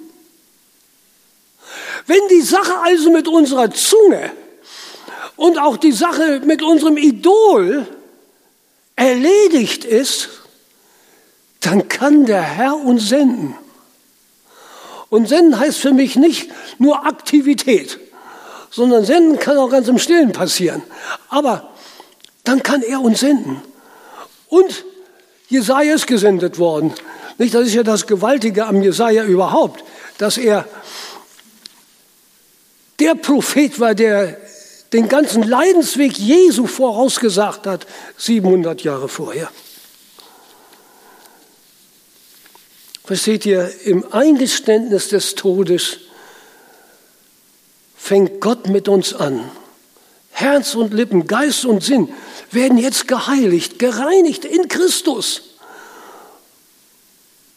Wenn 2.05 2.21
die 2.29 2.41
Sache 2.41 2.77
also 2.83 3.11
mit 3.11 3.27
unserer 3.27 3.71
Zunge 3.71 4.31
und 5.35 5.57
auch 5.59 5.77
die 5.77 5.91
Sache 5.91 6.41
mit 6.45 6.61
unserem 6.61 6.97
Idol 6.97 7.85
erledigt 8.95 9.85
ist, 9.85 10.29
dann 11.61 11.89
kann 11.89 12.25
der 12.25 12.41
Herr 12.41 12.77
uns 12.77 13.09
senden. 13.09 13.55
Und 15.09 15.27
senden 15.27 15.59
heißt 15.59 15.79
für 15.79 15.93
mich 15.93 16.15
nicht 16.15 16.49
nur 16.79 17.05
Aktivität, 17.05 17.99
sondern 18.69 19.05
senden 19.05 19.39
kann 19.39 19.57
auch 19.57 19.69
ganz 19.69 19.87
im 19.87 19.97
Stillen 19.97 20.31
passieren. 20.31 20.83
Aber 21.29 21.73
dann 22.47 22.63
kann 22.63 22.81
er 22.81 23.01
uns 23.01 23.19
senden. 23.19 23.61
Und 24.47 24.85
Jesaja 25.49 25.95
ist 25.95 26.07
gesendet 26.07 26.59
worden. 26.59 26.93
Nicht, 27.37 27.53
das 27.53 27.67
ist 27.67 27.73
ja 27.73 27.83
das 27.83 28.07
Gewaltige 28.07 28.65
am 28.65 28.81
Jesaja 28.81 29.23
überhaupt, 29.25 29.83
dass 30.17 30.37
er 30.37 30.67
der 32.99 33.15
Prophet 33.15 33.79
war, 33.79 33.93
der 33.93 34.37
den 34.93 35.09
ganzen 35.09 35.43
Leidensweg 35.43 36.17
Jesu 36.17 36.65
vorausgesagt 36.65 37.67
hat, 37.67 37.85
700 38.17 38.81
Jahre 38.83 39.09
vorher. 39.09 39.51
Versteht 43.03 43.45
ihr, 43.45 43.71
im 43.85 44.11
Eingeständnis 44.11 45.09
des 45.09 45.35
Todes 45.35 45.99
fängt 47.95 48.41
Gott 48.41 48.67
mit 48.67 48.87
uns 48.87 49.13
an. 49.13 49.49
Herz 50.37 50.75
und 50.75 50.93
Lippen, 50.93 51.27
Geist 51.27 51.65
und 51.65 51.83
Sinn 51.83 52.09
werden 52.51 52.77
jetzt 52.77 53.07
geheiligt, 53.07 53.79
gereinigt 53.79 54.45
in 54.45 54.67
Christus. 54.67 55.55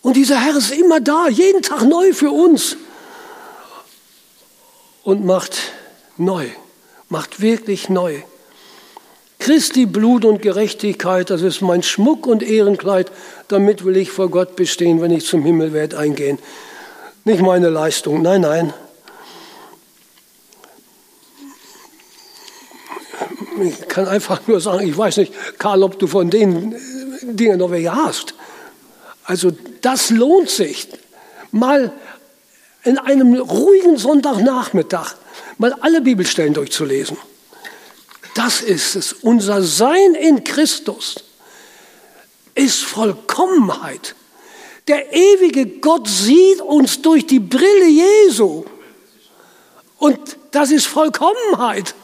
Und 0.02 0.16
dieser 0.16 0.40
Herr 0.40 0.56
ist 0.56 0.70
immer 0.70 1.00
da, 1.00 1.28
jeden 1.28 1.62
Tag 1.62 1.82
neu 1.82 2.12
für 2.14 2.30
uns 2.30 2.76
und 5.02 5.24
macht 5.24 5.56
neu 6.16 6.48
macht 7.10 7.42
wirklich 7.42 7.90
neu. 7.90 8.22
Christi 9.38 9.86
Blut 9.86 10.24
und 10.24 10.42
Gerechtigkeit, 10.42 11.30
das 11.30 11.42
ist 11.42 11.60
mein 11.60 11.82
Schmuck 11.82 12.26
und 12.26 12.42
Ehrenkleid, 12.42 13.10
damit 13.48 13.84
will 13.84 13.96
ich 13.96 14.10
vor 14.10 14.30
Gott 14.30 14.54
bestehen, 14.56 15.00
wenn 15.00 15.10
ich 15.10 15.26
zum 15.26 15.44
Himmel 15.44 15.72
werde 15.72 15.98
eingehen. 15.98 16.38
Nicht 17.24 17.40
meine 17.40 17.68
Leistung, 17.68 18.22
nein, 18.22 18.42
nein. 18.42 18.72
Ich 23.62 23.88
kann 23.88 24.08
einfach 24.08 24.46
nur 24.46 24.60
sagen, 24.60 24.86
ich 24.86 24.96
weiß 24.96 25.18
nicht, 25.18 25.32
Karl, 25.58 25.82
ob 25.82 25.98
du 25.98 26.06
von 26.06 26.30
den 26.30 26.74
Dingen 27.22 27.58
noch 27.58 27.70
welche 27.70 27.94
hast. 27.94 28.34
Also 29.24 29.52
das 29.80 30.10
lohnt 30.10 30.50
sich, 30.50 30.88
mal 31.52 31.92
in 32.84 32.98
einem 32.98 33.34
ruhigen 33.34 33.96
Sonntagnachmittag 33.96 35.14
mal 35.58 35.74
alle 35.80 36.00
Bibelstellen 36.00 36.54
durchzulesen. 36.54 37.16
Das 38.34 38.62
ist 38.62 38.96
es. 38.96 39.12
Unser 39.12 39.62
Sein 39.62 40.14
in 40.14 40.42
Christus 40.44 41.16
ist 42.54 42.82
Vollkommenheit. 42.82 44.14
Der 44.88 45.12
ewige 45.12 45.66
Gott 45.66 46.08
sieht 46.08 46.60
uns 46.60 47.02
durch 47.02 47.26
die 47.26 47.40
Brille 47.40 47.86
Jesu. 47.86 48.64
Und 49.98 50.18
das 50.50 50.70
ist 50.70 50.86
Vollkommenheit. 50.86 51.94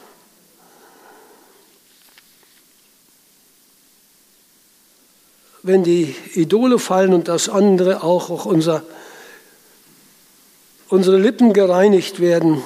Wenn 5.67 5.83
die 5.83 6.15
Idole 6.35 6.79
fallen 6.79 7.13
und 7.13 7.27
das 7.27 7.49
andere 7.49 8.05
auch, 8.05 8.31
auch 8.31 8.45
unser, 8.45 8.85
unsere 10.87 11.19
Lippen 11.19 11.53
gereinigt 11.53 12.21
werden, 12.21 12.63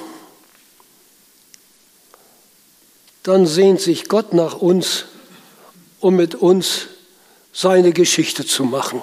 dann 3.23 3.47
sehnt 3.47 3.81
sich 3.81 4.07
Gott 4.07 4.33
nach 4.35 4.53
uns, 4.53 5.05
um 5.99 6.15
mit 6.15 6.35
uns 6.35 6.89
seine 7.51 7.91
Geschichte 7.91 8.45
zu 8.45 8.65
machen. 8.65 9.01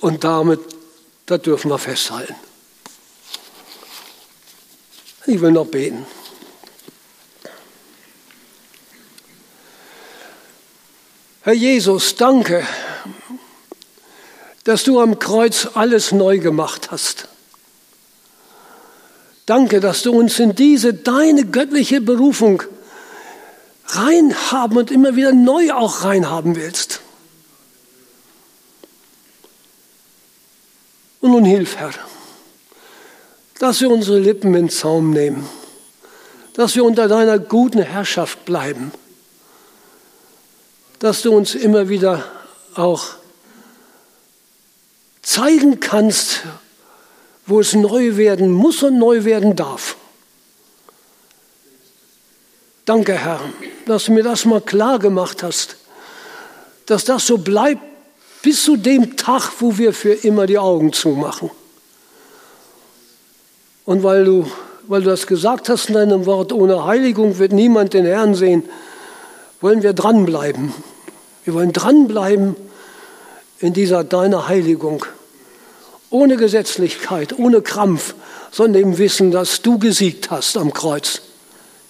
Und 0.00 0.22
damit, 0.22 0.60
da 1.26 1.38
dürfen 1.38 1.72
wir 1.72 1.78
festhalten. 1.78 2.36
Ich 5.26 5.40
will 5.40 5.50
noch 5.50 5.66
beten. 5.66 6.06
Herr 11.44 11.54
Jesus, 11.54 12.14
danke, 12.14 12.64
dass 14.62 14.84
du 14.84 15.00
am 15.00 15.18
Kreuz 15.18 15.68
alles 15.74 16.12
neu 16.12 16.38
gemacht 16.38 16.92
hast. 16.92 17.26
Danke, 19.44 19.80
dass 19.80 20.02
du 20.02 20.12
uns 20.12 20.38
in 20.38 20.54
diese 20.54 20.94
deine 20.94 21.44
göttliche 21.44 22.00
Berufung 22.00 22.62
rein 23.86 24.36
haben 24.52 24.76
und 24.76 24.92
immer 24.92 25.16
wieder 25.16 25.32
neu 25.32 25.72
auch 25.72 26.04
rein 26.04 26.30
haben 26.30 26.54
willst. 26.54 27.00
Und 31.20 31.32
nun 31.32 31.44
hilf, 31.44 31.74
Herr, 31.74 31.90
dass 33.58 33.80
wir 33.80 33.90
unsere 33.90 34.20
Lippen 34.20 34.54
in 34.54 34.70
Zaum 34.70 35.10
nehmen, 35.10 35.48
dass 36.54 36.76
wir 36.76 36.84
unter 36.84 37.08
deiner 37.08 37.40
guten 37.40 37.82
Herrschaft 37.82 38.44
bleiben, 38.44 38.92
dass 41.02 41.22
du 41.22 41.34
uns 41.34 41.56
immer 41.56 41.88
wieder 41.88 42.24
auch 42.76 43.02
zeigen 45.20 45.80
kannst, 45.80 46.42
wo 47.44 47.58
es 47.58 47.74
neu 47.74 48.16
werden 48.16 48.52
muss 48.52 48.84
und 48.84 49.00
neu 49.00 49.24
werden 49.24 49.56
darf. 49.56 49.96
Danke, 52.84 53.14
Herr, 53.14 53.40
dass 53.86 54.04
du 54.04 54.12
mir 54.12 54.22
das 54.22 54.44
mal 54.44 54.60
klar 54.60 55.00
gemacht 55.00 55.42
hast, 55.42 55.74
dass 56.86 57.04
das 57.04 57.26
so 57.26 57.38
bleibt 57.38 57.82
bis 58.42 58.62
zu 58.62 58.76
dem 58.76 59.16
Tag, 59.16 59.50
wo 59.58 59.76
wir 59.78 59.92
für 59.92 60.12
immer 60.12 60.46
die 60.46 60.58
Augen 60.58 60.92
zumachen. 60.92 61.50
Und 63.84 64.04
weil 64.04 64.24
du, 64.24 64.48
weil 64.86 65.02
du 65.02 65.10
das 65.10 65.26
gesagt 65.26 65.68
hast 65.68 65.88
in 65.88 65.94
deinem 65.94 66.26
Wort, 66.26 66.52
ohne 66.52 66.84
Heiligung 66.84 67.38
wird 67.38 67.50
niemand 67.50 67.92
den 67.92 68.04
Herrn 68.04 68.36
sehen, 68.36 68.68
wollen 69.60 69.82
wir 69.82 69.94
dranbleiben. 69.94 70.72
Wir 71.44 71.54
wollen 71.54 71.72
dranbleiben 71.72 72.56
in 73.58 73.72
dieser 73.72 74.04
deiner 74.04 74.48
Heiligung. 74.48 75.04
Ohne 76.10 76.36
Gesetzlichkeit, 76.36 77.38
ohne 77.38 77.62
Krampf, 77.62 78.14
sondern 78.50 78.82
im 78.82 78.98
Wissen, 78.98 79.30
dass 79.30 79.62
du 79.62 79.78
gesiegt 79.78 80.30
hast 80.30 80.56
am 80.56 80.72
Kreuz. 80.72 81.22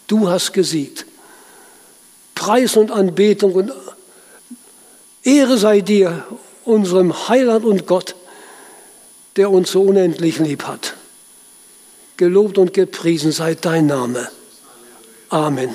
Du 0.06 0.28
hast 0.28 0.52
gesiegt. 0.52 1.06
Preis 2.34 2.76
und 2.76 2.90
Anbetung 2.90 3.52
und 3.54 3.72
Ehre 5.22 5.58
sei 5.58 5.80
dir, 5.80 6.24
unserem 6.64 7.28
Heiland 7.28 7.64
und 7.64 7.86
Gott, 7.86 8.14
der 9.36 9.50
uns 9.50 9.72
so 9.72 9.82
unendlich 9.82 10.38
lieb 10.38 10.64
hat. 10.64 10.94
Gelobt 12.16 12.58
und 12.58 12.74
gepriesen 12.74 13.32
sei 13.32 13.54
dein 13.54 13.86
Name. 13.86 14.28
Amen. 15.30 15.70